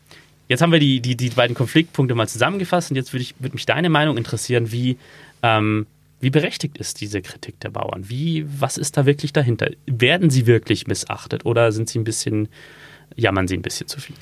Jetzt 0.50 0.62
haben 0.62 0.72
wir 0.72 0.80
die, 0.80 1.02
die, 1.02 1.18
die 1.18 1.30
beiden 1.32 1.58
Konfliktpunkte 1.58 2.16
mal 2.16 2.30
zusammengefasst 2.30 2.90
und 2.90 2.96
jetzt 2.96 3.12
würde 3.12 3.26
würd 3.40 3.54
mich 3.54 3.66
deine 3.66 3.90
Meinung 3.90 4.16
interessieren, 4.16 4.72
wie, 4.72 4.98
ähm, 5.44 5.88
wie 6.20 6.30
berechtigt 6.30 6.78
ist 6.78 7.00
diese 7.02 7.22
Kritik 7.22 7.60
der 7.60 7.70
Bauern? 7.70 8.10
Wie, 8.10 8.46
was 8.60 8.78
ist 8.78 8.98
da 8.98 9.06
wirklich 9.06 9.34
dahinter? 9.34 9.70
Werden 9.86 10.30
sie 10.30 10.48
wirklich 10.48 10.88
missachtet 10.88 11.46
oder 11.46 11.72
sind 11.72 11.90
sie 11.90 12.00
ein 12.00 12.04
bisschen, 12.04 12.50
jammern 13.16 13.48
sie 13.48 13.56
ein 13.56 13.62
bisschen 13.62 13.88
zu 13.88 14.00
viel? 14.00 14.16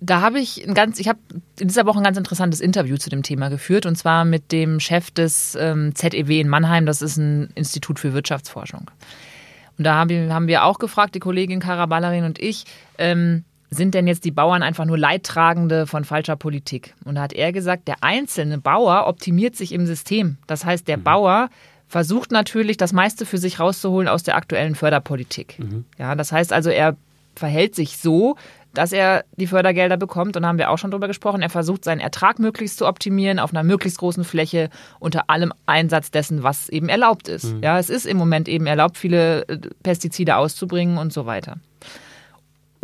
Da 0.00 0.20
habe 0.20 0.38
ich 0.38 0.66
ein 0.68 0.74
ganz, 0.74 1.00
ich 1.00 1.08
habe 1.08 1.20
in 1.58 1.68
dieser 1.68 1.86
Woche 1.86 1.98
ein 1.98 2.04
ganz 2.04 2.18
interessantes 2.18 2.60
Interview 2.60 2.98
zu 2.98 3.08
dem 3.08 3.22
Thema 3.22 3.48
geführt 3.48 3.86
und 3.86 3.96
zwar 3.96 4.26
mit 4.26 4.52
dem 4.52 4.78
Chef 4.78 5.10
des 5.10 5.56
ähm, 5.58 5.94
ZEW 5.94 6.40
in 6.40 6.48
Mannheim. 6.48 6.84
Das 6.84 7.00
ist 7.00 7.16
ein 7.16 7.48
Institut 7.54 7.98
für 7.98 8.12
Wirtschaftsforschung. 8.12 8.90
Und 9.78 9.84
da 9.84 9.94
haben 9.96 10.46
wir 10.46 10.64
auch 10.64 10.78
gefragt, 10.78 11.14
die 11.14 11.20
Kollegin 11.20 11.60
Karaballerin 11.60 12.24
und 12.24 12.38
ich, 12.38 12.64
ähm, 12.98 13.44
sind 13.74 13.94
denn 13.94 14.06
jetzt 14.06 14.24
die 14.24 14.30
Bauern 14.30 14.62
einfach 14.62 14.84
nur 14.84 14.98
Leidtragende 14.98 15.86
von 15.86 16.04
falscher 16.04 16.36
Politik? 16.36 16.94
Und 17.04 17.16
da 17.16 17.22
hat 17.22 17.32
er 17.32 17.52
gesagt, 17.52 17.88
der 17.88 18.02
einzelne 18.02 18.58
Bauer 18.58 19.06
optimiert 19.06 19.56
sich 19.56 19.72
im 19.72 19.86
System. 19.86 20.38
Das 20.46 20.64
heißt, 20.64 20.88
der 20.88 20.98
mhm. 20.98 21.04
Bauer 21.04 21.48
versucht 21.88 22.32
natürlich, 22.32 22.76
das 22.76 22.92
meiste 22.92 23.26
für 23.26 23.38
sich 23.38 23.60
rauszuholen 23.60 24.08
aus 24.08 24.22
der 24.22 24.36
aktuellen 24.36 24.74
Förderpolitik. 24.74 25.58
Mhm. 25.58 25.84
Ja, 25.98 26.14
das 26.14 26.32
heißt 26.32 26.52
also, 26.52 26.70
er 26.70 26.96
verhält 27.34 27.74
sich 27.74 27.98
so, 27.98 28.36
dass 28.74 28.92
er 28.92 29.24
die 29.36 29.46
Fördergelder 29.46 29.96
bekommt. 29.96 30.36
Und 30.36 30.42
da 30.42 30.48
haben 30.48 30.58
wir 30.58 30.70
auch 30.70 30.78
schon 30.78 30.90
drüber 30.90 31.06
gesprochen. 31.06 31.42
Er 31.42 31.50
versucht, 31.50 31.84
seinen 31.84 32.00
Ertrag 32.00 32.38
möglichst 32.38 32.78
zu 32.78 32.86
optimieren 32.86 33.38
auf 33.38 33.52
einer 33.52 33.62
möglichst 33.62 33.98
großen 33.98 34.24
Fläche 34.24 34.68
unter 34.98 35.30
allem 35.30 35.52
Einsatz 35.66 36.10
dessen, 36.10 36.42
was 36.42 36.68
eben 36.68 36.88
erlaubt 36.88 37.28
ist. 37.28 37.54
Mhm. 37.54 37.62
Ja, 37.62 37.78
es 37.78 37.88
ist 37.90 38.06
im 38.06 38.16
Moment 38.16 38.48
eben 38.48 38.66
erlaubt, 38.66 38.98
viele 38.98 39.48
äh, 39.48 39.58
Pestizide 39.82 40.36
auszubringen 40.36 40.98
und 40.98 41.12
so 41.12 41.26
weiter. 41.26 41.58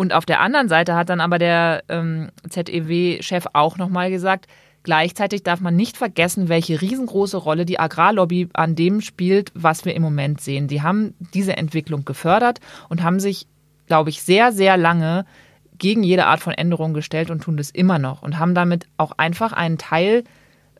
Und 0.00 0.14
auf 0.14 0.24
der 0.24 0.40
anderen 0.40 0.70
Seite 0.70 0.94
hat 0.94 1.10
dann 1.10 1.20
aber 1.20 1.38
der 1.38 1.84
ähm, 1.90 2.30
ZEW-Chef 2.48 3.44
auch 3.52 3.76
nochmal 3.76 4.10
gesagt, 4.10 4.46
gleichzeitig 4.82 5.42
darf 5.42 5.60
man 5.60 5.76
nicht 5.76 5.98
vergessen, 5.98 6.48
welche 6.48 6.80
riesengroße 6.80 7.36
Rolle 7.36 7.66
die 7.66 7.78
Agrarlobby 7.78 8.48
an 8.54 8.74
dem 8.74 9.02
spielt, 9.02 9.52
was 9.52 9.84
wir 9.84 9.94
im 9.94 10.00
Moment 10.00 10.40
sehen. 10.40 10.68
Die 10.68 10.80
haben 10.80 11.12
diese 11.34 11.54
Entwicklung 11.54 12.06
gefördert 12.06 12.60
und 12.88 13.02
haben 13.02 13.20
sich, 13.20 13.46
glaube 13.88 14.08
ich, 14.08 14.22
sehr, 14.22 14.52
sehr 14.52 14.78
lange 14.78 15.26
gegen 15.76 16.02
jede 16.02 16.24
Art 16.24 16.40
von 16.40 16.54
Änderung 16.54 16.94
gestellt 16.94 17.30
und 17.30 17.42
tun 17.42 17.58
das 17.58 17.68
immer 17.68 17.98
noch 17.98 18.22
und 18.22 18.38
haben 18.38 18.54
damit 18.54 18.86
auch 18.96 19.12
einfach 19.18 19.52
einen 19.52 19.76
Teil 19.76 20.24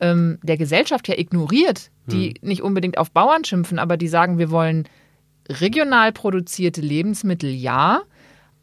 ähm, 0.01 0.39
der 0.43 0.57
Gesellschaft 0.57 1.09
ja 1.09 1.19
ignoriert, 1.19 1.91
die 2.07 2.29
hm. 2.29 2.49
nicht 2.49 2.63
unbedingt 2.63 2.97
auf 2.97 3.11
Bauern 3.11 3.45
schimpfen, 3.45 3.79
aber 3.79 3.99
die 3.99 4.09
sagen, 4.09 4.39
wir 4.39 4.51
wollen 4.51 4.89
regional 5.51 6.11
produzierte 6.11 6.81
Lebensmittel 6.81 7.51
ja, 7.51 8.01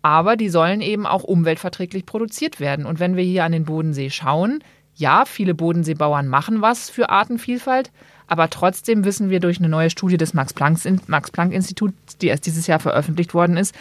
aber 0.07 0.37
die 0.37 0.47
sollen 0.47 0.79
eben 0.79 1.05
auch 1.05 1.25
umweltverträglich 1.25 2.05
produziert 2.05 2.61
werden. 2.61 2.85
Und 2.85 3.01
wenn 3.01 3.17
wir 3.17 3.25
hier 3.25 3.43
an 3.43 3.51
den 3.51 3.65
Bodensee 3.65 4.09
schauen, 4.09 4.63
ja, 4.95 5.25
viele 5.25 5.53
Bodenseebauern 5.53 6.27
machen 6.27 6.61
was 6.61 6.89
für 6.89 7.09
Artenvielfalt, 7.09 7.91
aber 8.25 8.49
trotzdem 8.49 9.03
wissen 9.03 9.29
wir 9.29 9.41
durch 9.41 9.59
eine 9.59 9.67
neue 9.67 9.89
Studie 9.89 10.15
des 10.15 10.33
Max-Planck-Instituts, 10.33 12.17
die 12.21 12.27
erst 12.27 12.45
dieses 12.45 12.67
Jahr 12.67 12.79
veröffentlicht 12.79 13.33
worden 13.33 13.57
ist, 13.57 13.75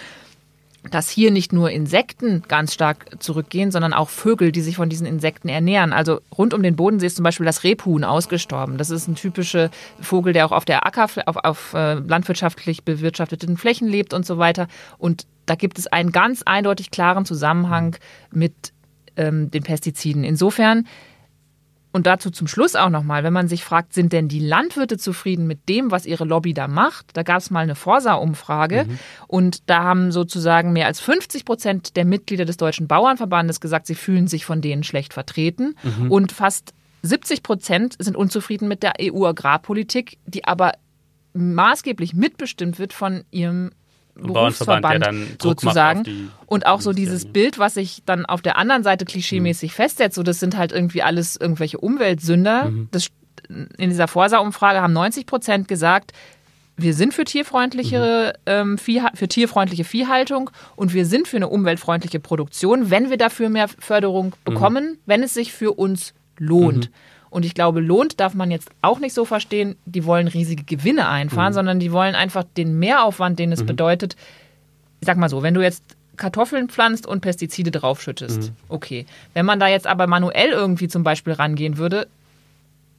dass 0.91 1.09
hier 1.11 1.31
nicht 1.31 1.53
nur 1.53 1.71
Insekten 1.71 2.43
ganz 2.49 2.75
stark 2.75 3.23
zurückgehen, 3.23 3.71
sondern 3.71 3.93
auch 3.93 4.09
Vögel, 4.09 4.51
die 4.51 4.63
sich 4.63 4.77
von 4.77 4.89
diesen 4.89 5.07
Insekten 5.07 5.49
ernähren. 5.49 5.93
Also 5.93 6.21
rund 6.37 6.55
um 6.55 6.63
den 6.63 6.75
Bodensee 6.75 7.07
ist 7.07 7.17
zum 7.17 7.25
Beispiel 7.25 7.47
das 7.47 7.63
Rebhuhn 7.63 8.03
ausgestorben. 8.03 8.79
Das 8.79 8.91
ist 8.91 9.07
ein 9.07 9.15
typischer 9.15 9.71
Vogel, 10.01 10.33
der 10.33 10.47
auch 10.47 10.53
auf 10.53 10.65
der 10.65 10.87
Acker, 10.87 11.09
auf, 11.27 11.37
auf 11.37 11.75
äh, 11.75 11.95
landwirtschaftlich 11.95 12.85
bewirtschafteten 12.85 13.57
Flächen 13.57 13.89
lebt 13.89 14.13
und 14.13 14.27
so 14.27 14.39
weiter. 14.39 14.67
Und 14.99 15.27
da 15.47 15.55
gibt 15.55 15.79
es 15.79 15.87
einen 15.87 16.13
ganz 16.13 16.43
eindeutig 16.43 16.91
klaren 16.91 17.25
Zusammenhang 17.25 17.97
mit 18.31 18.73
ähm, 19.17 19.51
den 19.51 19.63
Pestiziden. 19.63 20.25
Insofern, 20.25 20.87
und 21.93 22.07
dazu 22.07 22.31
zum 22.31 22.47
Schluss 22.47 22.75
auch 22.75 22.91
nochmal, 22.91 23.25
wenn 23.25 23.33
man 23.33 23.49
sich 23.49 23.65
fragt, 23.65 23.95
sind 23.95 24.13
denn 24.13 24.29
die 24.29 24.41
Landwirte 24.41 24.99
zufrieden 24.99 25.47
mit 25.47 25.69
dem, 25.69 25.91
was 25.91 26.05
ihre 26.05 26.25
Lobby 26.25 26.53
da 26.53 26.69
macht? 26.69 27.17
Da 27.17 27.23
gab 27.23 27.39
es 27.39 27.51
mal 27.51 27.61
eine 27.61 27.75
Forsa-Umfrage 27.75 28.85
mhm. 28.85 28.99
und 29.29 29.71
da 29.71 29.83
haben 29.83 30.13
sozusagen 30.13 30.73
mehr 30.73 30.87
als 30.87 31.01
50 31.01 31.45
Prozent 31.45 31.97
der 31.97 32.05
Mitglieder 32.05 32.45
des 32.45 32.59
Deutschen 32.59 32.87
Bauernverbandes 32.87 33.61
gesagt, 33.61 33.87
sie 33.87 33.95
fühlen 33.95 34.27
sich 34.27 34.45
von 34.45 34.61
denen 34.61 34.83
schlecht 34.83 35.15
vertreten 35.15 35.75
mhm. 35.83 36.13
und 36.13 36.33
fast 36.33 36.75
70 37.03 37.43
Prozent 37.43 37.97
sind 37.99 38.17
unzufrieden 38.17 38.69
mit 38.69 38.83
der 38.83 38.95
EU-Agrarpolitik, 39.01 40.19
die 40.27 40.45
aber 40.45 40.73
maßgeblich 41.33 42.15
mitbestimmt 42.15 42.79
wird 42.79 42.93
von 42.93 43.25
ihrem 43.31 43.71
Berufsverband 44.17 45.43
sozusagen. 45.43 46.31
und 46.47 46.67
auch 46.67 46.81
so 46.81 46.93
dieses 46.93 47.27
Bild, 47.27 47.59
was 47.59 47.75
sich 47.75 48.03
dann 48.07 48.25
auf 48.25 48.43
der 48.43 48.57
anderen 48.57 48.83
Seite 48.83 49.05
klischeemäßig 49.05 49.73
mhm. 49.73 49.75
festsetzt, 49.75 50.17
so 50.17 50.23
das 50.23 50.41
sind 50.41 50.57
halt 50.57 50.73
irgendwie 50.73 51.03
alles 51.03 51.37
irgendwelche 51.37 51.79
Umweltsünder. 51.79 52.71
Mhm. 52.71 52.89
Das, 52.91 53.09
in 53.49 53.91
dieser 53.91 54.09
Forsa-Umfrage 54.09 54.81
haben 54.81 54.93
90 54.93 55.27
Prozent 55.27 55.69
gesagt, 55.69 56.13
wir 56.77 56.95
sind 56.95 57.15
für 57.15 57.25
tierfreundliche, 57.25 58.35
mhm. 58.37 58.43
ähm, 58.47 58.79
Vieh, 58.79 59.03
für 59.15 59.29
tierfreundliche 59.29 59.85
Viehhaltung 59.85 60.51
und 60.77 60.95
wir 60.95 61.07
sind 61.07 61.29
für 61.29 61.37
eine 61.37 61.49
umweltfreundliche 61.49 62.21
Produktion, 62.21 62.91
wenn 62.91 63.11
wir 63.11 63.17
dafür 63.17 63.49
mehr 63.49 63.69
Förderung 63.69 64.27
mhm. 64.27 64.45
bekommen, 64.45 64.99
wenn 65.07 65.23
es 65.23 65.35
sich 65.35 65.53
für 65.53 65.73
uns 65.73 66.15
lohnt. 66.39 66.91
Und 67.31 67.45
ich 67.45 67.55
glaube, 67.55 67.81
lohnt 67.81 68.21
darf 68.21 68.35
man 68.35 68.51
jetzt 68.51 68.71
auch 68.83 68.99
nicht 68.99 69.15
so 69.15 69.25
verstehen, 69.25 69.77
die 69.85 70.05
wollen 70.05 70.29
riesige 70.29 70.65
Gewinne 70.65 71.09
einfahren, 71.09 71.53
mhm. 71.53 71.55
sondern 71.55 71.81
die 71.81 71.93
wollen 71.93 72.15
einfach 72.15 72.45
den 72.57 72.79
Mehraufwand, 72.79 73.39
den 73.39 73.53
es 73.53 73.63
mhm. 73.63 73.67
bedeutet. 73.67 74.17
Ich 75.01 75.07
sag 75.07 75.17
mal 75.17 75.29
so, 75.29 75.43
wenn 75.43 75.55
du 75.55 75.63
jetzt 75.63 75.83
Kartoffeln 76.17 76.69
pflanzt 76.69 77.07
und 77.07 77.21
Pestizide 77.21 77.71
draufschüttest, 77.71 78.43
mhm. 78.43 78.57
okay. 78.69 79.07
Wenn 79.35 79.47
man 79.47 79.61
da 79.61 79.69
jetzt 79.69 79.87
aber 79.87 80.07
manuell 80.07 80.51
irgendwie 80.51 80.89
zum 80.89 81.03
Beispiel 81.03 81.35
rangehen 81.35 81.77
würde, 81.79 82.07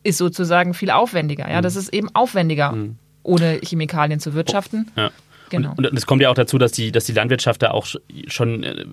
ist 0.04 0.18
sozusagen 0.18 0.74
viel 0.74 0.92
aufwendiger. 0.92 1.50
Ja, 1.50 1.58
mhm. 1.58 1.64
das 1.64 1.76
ist 1.76 1.94
eben 1.94 2.10
aufwendiger, 2.14 2.74
mhm. 2.74 2.98
ohne 3.24 3.60
Chemikalien 3.64 4.20
zu 4.20 4.34
wirtschaften. 4.34 4.92
Ja. 4.96 5.12
Genau. 5.50 5.74
Und, 5.78 5.88
und 5.88 5.98
es 5.98 6.06
kommt 6.06 6.22
ja 6.22 6.30
auch 6.30 6.36
dazu, 6.36 6.58
dass 6.58 6.72
die, 6.72 6.92
dass 6.92 7.06
die 7.06 7.14
Landwirtschaft 7.14 7.62
da 7.62 7.72
auch 7.72 7.88
schon 8.28 8.64
äh, 8.64 8.86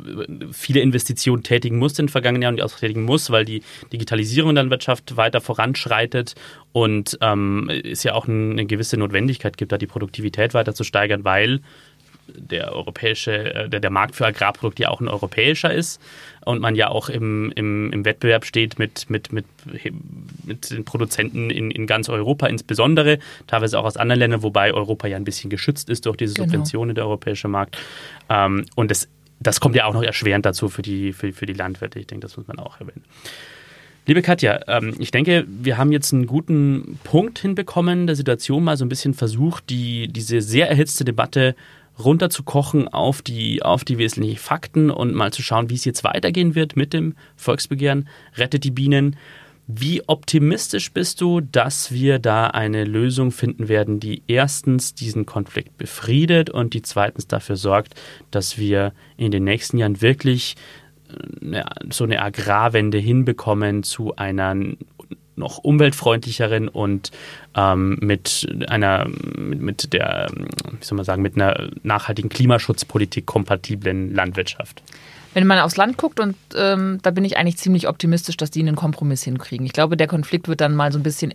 viele 0.52 0.80
Investitionen 0.80 1.42
tätigen 1.42 1.78
muss 1.78 1.98
in 1.98 2.06
den 2.06 2.10
vergangenen 2.10 2.42
Jahren 2.42 2.54
und 2.54 2.62
auch 2.62 2.78
tätigen 2.78 3.02
muss, 3.02 3.30
weil 3.30 3.44
die 3.44 3.62
Digitalisierung 3.92 4.50
in 4.50 4.54
der 4.56 4.64
Landwirtschaft 4.64 5.16
weiter 5.16 5.40
voranschreitet 5.40 6.34
und 6.72 7.18
ähm, 7.20 7.70
es 7.70 8.02
ja 8.02 8.14
auch 8.14 8.28
eine 8.28 8.66
gewisse 8.66 8.96
Notwendigkeit 8.96 9.56
gibt, 9.56 9.72
da 9.72 9.78
die 9.78 9.86
Produktivität 9.86 10.54
weiter 10.54 10.74
zu 10.74 10.84
steigern, 10.84 11.24
weil 11.24 11.60
der 12.28 12.72
europäische, 12.72 13.54
äh, 13.54 13.68
der, 13.68 13.80
der 13.80 13.90
Markt 13.90 14.16
für 14.16 14.26
Agrarprodukte 14.26 14.84
ja 14.84 14.88
auch 14.90 15.00
ein 15.00 15.08
europäischer 15.08 15.72
ist 15.72 16.00
und 16.44 16.60
man 16.60 16.74
ja 16.74 16.88
auch 16.88 17.08
im, 17.08 17.52
im, 17.54 17.92
im 17.92 18.04
Wettbewerb 18.04 18.44
steht 18.44 18.78
mit, 18.78 19.08
mit, 19.08 19.32
mit, 19.32 19.46
mit 20.44 20.70
den 20.70 20.84
Produzenten 20.84 21.50
in, 21.50 21.70
in 21.70 21.86
ganz 21.86 22.08
Europa 22.08 22.46
insbesondere, 22.46 23.18
teilweise 23.46 23.78
auch 23.78 23.84
aus 23.84 23.96
anderen 23.96 24.18
Ländern, 24.18 24.42
wobei 24.42 24.72
Europa 24.72 25.06
ja 25.06 25.16
ein 25.16 25.24
bisschen 25.24 25.50
geschützt 25.50 25.88
ist 25.88 26.06
durch 26.06 26.16
diese 26.16 26.34
Genau. 26.34 26.46
Subventionen 26.46 26.94
der 26.94 27.04
europäische 27.04 27.48
Markt. 27.48 27.78
Ähm, 28.28 28.66
und 28.74 28.90
das, 28.90 29.08
das 29.40 29.60
kommt 29.60 29.76
ja 29.76 29.86
auch 29.86 29.94
noch 29.94 30.02
erschwerend 30.02 30.44
dazu 30.44 30.68
für 30.68 30.82
die, 30.82 31.12
für, 31.12 31.32
für 31.32 31.46
die 31.46 31.52
Landwirte. 31.52 31.98
Ich 31.98 32.06
denke, 32.06 32.26
das 32.26 32.36
muss 32.36 32.46
man 32.46 32.58
auch 32.58 32.80
erwähnen. 32.80 33.04
Liebe 34.06 34.20
Katja, 34.20 34.60
ähm, 34.68 34.94
ich 34.98 35.10
denke, 35.10 35.46
wir 35.48 35.78
haben 35.78 35.90
jetzt 35.90 36.12
einen 36.12 36.26
guten 36.26 36.98
Punkt 37.04 37.38
hinbekommen, 37.38 38.06
der 38.06 38.16
Situation 38.16 38.62
mal 38.62 38.76
so 38.76 38.84
ein 38.84 38.90
bisschen 38.90 39.14
versucht, 39.14 39.70
die, 39.70 40.08
diese 40.08 40.42
sehr 40.42 40.68
erhitzte 40.68 41.04
Debatte 41.04 41.56
runterzukochen 41.98 42.88
auf 42.88 43.22
die, 43.22 43.62
auf 43.62 43.84
die 43.84 43.98
wesentlichen 43.98 44.38
Fakten 44.38 44.90
und 44.90 45.14
mal 45.14 45.32
zu 45.32 45.42
schauen, 45.42 45.70
wie 45.70 45.74
es 45.74 45.84
jetzt 45.84 46.04
weitergehen 46.04 46.54
wird 46.54 46.76
mit 46.76 46.92
dem 46.92 47.14
Volksbegehren 47.36 48.08
Rettet 48.36 48.64
die 48.64 48.70
Bienen. 48.70 49.16
Wie 49.66 50.06
optimistisch 50.06 50.92
bist 50.92 51.22
du, 51.22 51.40
dass 51.40 51.90
wir 51.90 52.18
da 52.18 52.48
eine 52.48 52.84
Lösung 52.84 53.30
finden 53.30 53.68
werden, 53.68 53.98
die 53.98 54.22
erstens 54.26 54.94
diesen 54.94 55.24
Konflikt 55.24 55.78
befriedet 55.78 56.50
und 56.50 56.74
die 56.74 56.82
zweitens 56.82 57.28
dafür 57.28 57.56
sorgt, 57.56 57.94
dass 58.30 58.58
wir 58.58 58.92
in 59.16 59.30
den 59.30 59.44
nächsten 59.44 59.78
Jahren 59.78 60.02
wirklich 60.02 60.56
eine, 61.40 61.64
so 61.90 62.04
eine 62.04 62.20
Agrarwende 62.20 62.98
hinbekommen 62.98 63.82
zu 63.82 64.16
einer 64.16 64.54
noch 65.36 65.58
umweltfreundlicheren 65.58 66.68
und 66.68 67.10
ähm, 67.56 67.98
mit 68.00 68.48
einer 68.68 69.06
mit, 69.06 69.60
mit 69.60 69.92
der 69.92 70.28
wie 70.32 70.84
soll 70.84 70.96
man 70.96 71.04
sagen 71.04 71.22
mit 71.22 71.36
einer 71.36 71.70
nachhaltigen 71.82 72.28
Klimaschutzpolitik 72.28 73.26
kompatiblen 73.26 74.14
Landwirtschaft. 74.14 74.82
Wenn 75.34 75.48
man 75.48 75.58
aufs 75.58 75.76
Land 75.76 75.98
guckt, 75.98 76.20
und 76.20 76.36
ähm, 76.56 77.00
da 77.02 77.10
bin 77.10 77.24
ich 77.24 77.36
eigentlich 77.36 77.56
ziemlich 77.56 77.88
optimistisch, 77.88 78.36
dass 78.36 78.52
die 78.52 78.60
einen 78.60 78.76
Kompromiss 78.76 79.24
hinkriegen. 79.24 79.66
Ich 79.66 79.72
glaube, 79.72 79.96
der 79.96 80.06
Konflikt 80.06 80.46
wird 80.46 80.60
dann 80.60 80.76
mal 80.76 80.92
so 80.92 80.98
ein 80.98 81.02
bisschen 81.02 81.34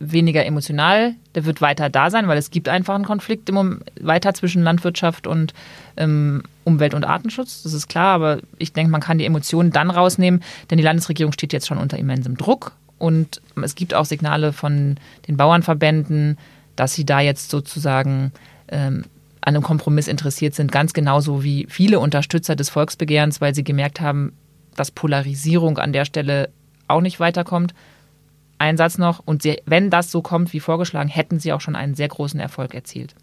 weniger 0.00 0.44
emotional. 0.44 1.14
Der 1.34 1.44
wird 1.44 1.60
weiter 1.60 1.88
da 1.88 2.10
sein, 2.10 2.26
weil 2.26 2.38
es 2.38 2.50
gibt 2.50 2.68
einfach 2.68 2.94
einen 2.94 3.04
Konflikt 3.04 3.48
im 3.48 3.80
weiter 4.00 4.34
zwischen 4.34 4.62
Landwirtschaft 4.62 5.26
und 5.26 5.54
ähm, 5.96 6.42
Umwelt- 6.64 6.94
und 6.94 7.04
Artenschutz. 7.04 7.62
Das 7.62 7.72
ist 7.72 7.88
klar, 7.88 8.14
aber 8.14 8.38
ich 8.58 8.72
denke, 8.72 8.90
man 8.90 9.00
kann 9.00 9.18
die 9.18 9.26
Emotionen 9.26 9.70
dann 9.70 9.90
rausnehmen, 9.90 10.42
denn 10.70 10.78
die 10.78 10.84
Landesregierung 10.84 11.32
steht 11.32 11.52
jetzt 11.52 11.66
schon 11.66 11.78
unter 11.78 11.98
immensem 11.98 12.36
Druck. 12.36 12.72
Und 13.00 13.40
es 13.60 13.74
gibt 13.74 13.94
auch 13.94 14.04
Signale 14.04 14.52
von 14.52 14.96
den 15.26 15.36
Bauernverbänden, 15.36 16.38
dass 16.76 16.94
sie 16.94 17.04
da 17.04 17.20
jetzt 17.20 17.50
sozusagen 17.50 18.30
ähm, 18.68 19.04
an 19.40 19.54
einem 19.54 19.62
Kompromiss 19.62 20.06
interessiert 20.06 20.54
sind, 20.54 20.70
ganz 20.70 20.92
genauso 20.92 21.42
wie 21.42 21.66
viele 21.68 21.98
Unterstützer 21.98 22.56
des 22.56 22.68
Volksbegehrens, 22.68 23.40
weil 23.40 23.54
sie 23.54 23.64
gemerkt 23.64 24.00
haben, 24.00 24.34
dass 24.76 24.90
Polarisierung 24.90 25.78
an 25.78 25.94
der 25.94 26.04
Stelle 26.04 26.50
auch 26.88 27.00
nicht 27.00 27.20
weiterkommt. 27.20 27.74
Ein 28.58 28.76
Satz 28.76 28.98
noch, 28.98 29.20
und 29.24 29.42
sie, 29.42 29.62
wenn 29.64 29.88
das 29.88 30.10
so 30.10 30.20
kommt 30.20 30.52
wie 30.52 30.60
vorgeschlagen, 30.60 31.08
hätten 31.08 31.40
sie 31.40 31.54
auch 31.54 31.62
schon 31.62 31.76
einen 31.76 31.94
sehr 31.94 32.08
großen 32.08 32.38
Erfolg 32.38 32.74
erzielt. 32.74 33.14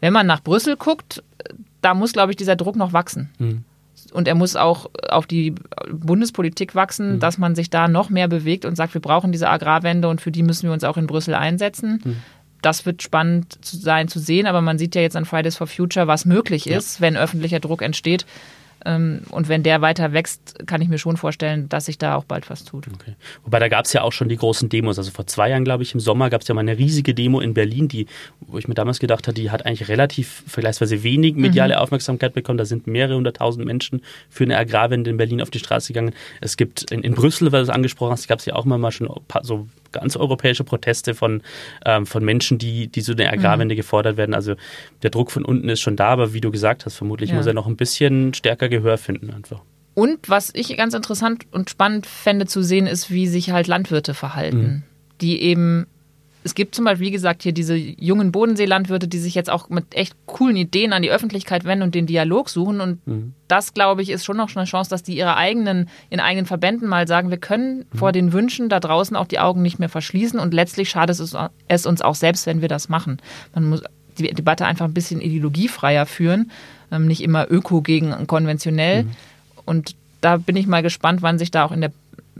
Wenn 0.00 0.12
man 0.12 0.26
nach 0.26 0.42
Brüssel 0.42 0.76
guckt, 0.76 1.22
da 1.82 1.94
muss, 1.94 2.12
glaube 2.12 2.32
ich, 2.32 2.36
dieser 2.36 2.56
Druck 2.56 2.74
noch 2.74 2.92
wachsen. 2.92 3.30
Mhm. 3.38 3.64
Und 4.12 4.26
er 4.28 4.34
muss 4.34 4.56
auch 4.56 4.88
auf 5.08 5.26
die 5.26 5.54
Bundespolitik 5.90 6.74
wachsen, 6.74 7.14
Mhm. 7.14 7.20
dass 7.20 7.38
man 7.38 7.54
sich 7.54 7.70
da 7.70 7.88
noch 7.88 8.10
mehr 8.10 8.28
bewegt 8.28 8.64
und 8.64 8.76
sagt, 8.76 8.94
wir 8.94 9.00
brauchen 9.00 9.32
diese 9.32 9.48
Agrarwende 9.48 10.08
und 10.08 10.20
für 10.20 10.30
die 10.30 10.42
müssen 10.42 10.64
wir 10.64 10.72
uns 10.72 10.84
auch 10.84 10.96
in 10.96 11.06
Brüssel 11.06 11.34
einsetzen. 11.34 12.00
Mhm. 12.04 12.16
Das 12.62 12.86
wird 12.86 13.02
spannend 13.02 13.64
zu 13.64 13.76
sein 13.76 14.08
zu 14.08 14.18
sehen, 14.18 14.46
aber 14.46 14.60
man 14.60 14.78
sieht 14.78 14.94
ja 14.96 15.00
jetzt 15.02 15.14
an 15.16 15.24
Fridays 15.24 15.56
for 15.56 15.66
Future, 15.68 16.06
was 16.08 16.24
möglich 16.24 16.64
Ja. 16.64 16.76
ist, 16.78 17.00
wenn 17.00 17.16
öffentlicher 17.16 17.60
Druck 17.60 17.82
entsteht. 17.82 18.26
Ähm, 18.84 19.22
Und 19.30 19.48
wenn 19.48 19.62
der 19.62 19.80
weiter 19.80 20.12
wächst, 20.12 20.66
kann 20.66 20.80
ich 20.80 20.88
mir 20.88 20.98
schon 20.98 21.16
vorstellen, 21.16 21.68
dass 21.68 21.86
sich 21.86 21.98
da 21.98 22.14
auch 22.14 22.24
bald 22.24 22.48
was 22.50 22.64
tut. 22.64 22.86
Okay. 22.88 23.14
Wobei 23.44 23.58
da 23.58 23.68
gab 23.68 23.84
es 23.84 23.92
ja 23.92 24.02
auch 24.02 24.12
schon 24.12 24.28
die 24.28 24.36
großen 24.36 24.68
Demos. 24.68 24.98
Also 24.98 25.10
vor 25.10 25.26
zwei 25.26 25.50
Jahren, 25.50 25.64
glaube 25.64 25.82
ich, 25.82 25.94
im 25.94 26.00
Sommer 26.00 26.30
gab 26.30 26.42
es 26.42 26.48
ja 26.48 26.54
mal 26.54 26.60
eine 26.60 26.78
riesige 26.78 27.14
Demo 27.14 27.40
in 27.40 27.54
Berlin, 27.54 27.88
die, 27.88 28.06
wo 28.40 28.58
ich 28.58 28.68
mir 28.68 28.74
damals 28.74 28.98
gedacht 28.98 29.26
habe, 29.26 29.34
die 29.34 29.50
hat 29.50 29.66
eigentlich 29.66 29.88
relativ 29.88 30.44
vergleichsweise 30.46 31.02
wenig 31.02 31.34
mediale 31.34 31.80
Aufmerksamkeit 31.80 32.34
bekommen. 32.34 32.58
Da 32.58 32.64
sind 32.64 32.86
mehrere 32.86 33.16
hunderttausend 33.16 33.64
Menschen 33.64 34.02
für 34.28 34.44
eine 34.44 34.56
Agrarwende 34.56 35.10
in 35.10 35.16
Berlin 35.16 35.42
auf 35.42 35.50
die 35.50 35.58
Straße 35.58 35.92
gegangen. 35.92 36.14
Es 36.40 36.56
gibt 36.56 36.90
in, 36.90 37.02
in 37.02 37.14
Brüssel, 37.14 37.52
weil 37.52 37.60
du 37.60 37.64
es 37.64 37.70
angesprochen 37.70 38.12
hast, 38.12 38.28
gab 38.28 38.38
es 38.38 38.46
ja 38.46 38.54
auch 38.54 38.64
immer 38.64 38.78
mal 38.78 38.92
schon 38.92 39.08
ein 39.08 39.24
paar 39.26 39.44
so 39.44 39.66
ganz 39.92 40.16
europäische 40.16 40.64
Proteste 40.64 41.14
von, 41.14 41.42
ähm, 41.84 42.06
von 42.06 42.24
Menschen, 42.24 42.58
die, 42.58 42.88
die 42.88 43.00
so 43.00 43.12
eine 43.12 43.30
Agrarwende 43.32 43.76
gefordert 43.76 44.16
werden. 44.16 44.34
Also 44.34 44.54
der 45.02 45.10
Druck 45.10 45.30
von 45.30 45.44
unten 45.44 45.68
ist 45.68 45.80
schon 45.80 45.96
da, 45.96 46.08
aber 46.08 46.32
wie 46.32 46.40
du 46.40 46.50
gesagt 46.50 46.84
hast, 46.86 46.96
vermutlich 46.96 47.30
Ja. 47.30 47.36
muss 47.36 47.46
er 47.46 47.54
noch 47.54 47.66
ein 47.66 47.76
bisschen 47.76 48.34
stärker 48.34 48.68
Gehör 48.68 48.98
finden 48.98 49.30
einfach. 49.32 49.62
Und 49.94 50.28
was 50.28 50.50
ich 50.54 50.76
ganz 50.76 50.94
interessant 50.94 51.46
und 51.50 51.70
spannend 51.70 52.06
fände 52.06 52.46
zu 52.46 52.62
sehen, 52.62 52.86
ist, 52.86 53.10
wie 53.10 53.26
sich 53.26 53.50
halt 53.50 53.66
Landwirte 53.66 54.14
verhalten. 54.14 54.84
Die 55.20 55.42
eben, 55.42 55.86
es 56.48 56.54
gibt 56.54 56.74
zum 56.74 56.86
Beispiel, 56.86 57.08
wie 57.08 57.10
gesagt, 57.10 57.42
hier 57.42 57.52
diese 57.52 57.76
jungen 57.76 58.32
Bodenseelandwirte, 58.32 59.06
die 59.06 59.18
sich 59.18 59.34
jetzt 59.34 59.50
auch 59.50 59.68
mit 59.68 59.94
echt 59.94 60.16
coolen 60.24 60.56
Ideen 60.56 60.94
an 60.94 61.02
die 61.02 61.10
Öffentlichkeit 61.10 61.64
wenden 61.64 61.82
und 61.82 61.94
den 61.94 62.06
Dialog 62.06 62.48
suchen. 62.48 62.80
Und 62.80 63.00
das, 63.48 63.74
glaube 63.74 64.00
ich, 64.00 64.08
ist 64.08 64.24
schon 64.24 64.38
noch 64.38 64.56
eine 64.56 64.64
Chance, 64.64 64.88
dass 64.88 65.02
die 65.02 65.14
ihre 65.14 65.36
eigenen, 65.36 65.90
in 66.08 66.20
eigenen 66.20 66.46
Verbänden 66.46 66.88
mal 66.88 67.06
sagen, 67.06 67.28
wir 67.28 67.36
können 67.36 67.84
vor 67.94 68.12
den 68.12 68.32
Wünschen 68.32 68.70
da 68.70 68.80
draußen 68.80 69.14
auch 69.14 69.26
die 69.26 69.38
Augen 69.40 69.60
nicht 69.60 69.78
mehr 69.78 69.90
verschließen. 69.90 70.40
Und 70.40 70.54
letztlich 70.54 70.88
schadet 70.88 71.20
es, 71.20 71.36
es 71.68 71.84
uns 71.84 72.00
auch 72.00 72.14
selbst, 72.14 72.46
wenn 72.46 72.62
wir 72.62 72.68
das 72.68 72.88
machen. 72.88 73.18
Man 73.54 73.68
muss 73.68 73.82
die 74.16 74.32
Debatte 74.32 74.64
einfach 74.64 74.86
ein 74.86 74.94
bisschen 74.94 75.20
ideologiefreier 75.20 76.06
führen, 76.06 76.50
ähm, 76.90 77.06
nicht 77.06 77.22
immer 77.22 77.50
öko 77.50 77.82
gegen 77.82 78.26
konventionell. 78.26 79.04
Und 79.66 79.96
da 80.22 80.38
bin 80.38 80.56
ich 80.56 80.66
mal 80.66 80.82
gespannt, 80.82 81.20
wann 81.20 81.38
sich 81.38 81.50
da 81.50 81.66
auch 81.66 81.72
in 81.72 81.82
der, 81.82 81.92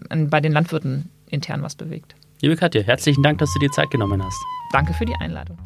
bei 0.09 0.41
den 0.41 0.53
Landwirten 0.53 1.11
intern 1.29 1.63
was 1.63 1.75
bewegt. 1.75 2.15
Liebe 2.41 2.55
Katja, 2.57 2.83
herzlichen 2.83 3.23
Dank, 3.23 3.39
dass 3.39 3.53
du 3.53 3.59
dir 3.59 3.71
Zeit 3.71 3.91
genommen 3.91 4.23
hast. 4.23 4.41
Danke 4.73 4.95
für 4.95 5.05
die 5.05 5.15
Einladung. 5.17 5.59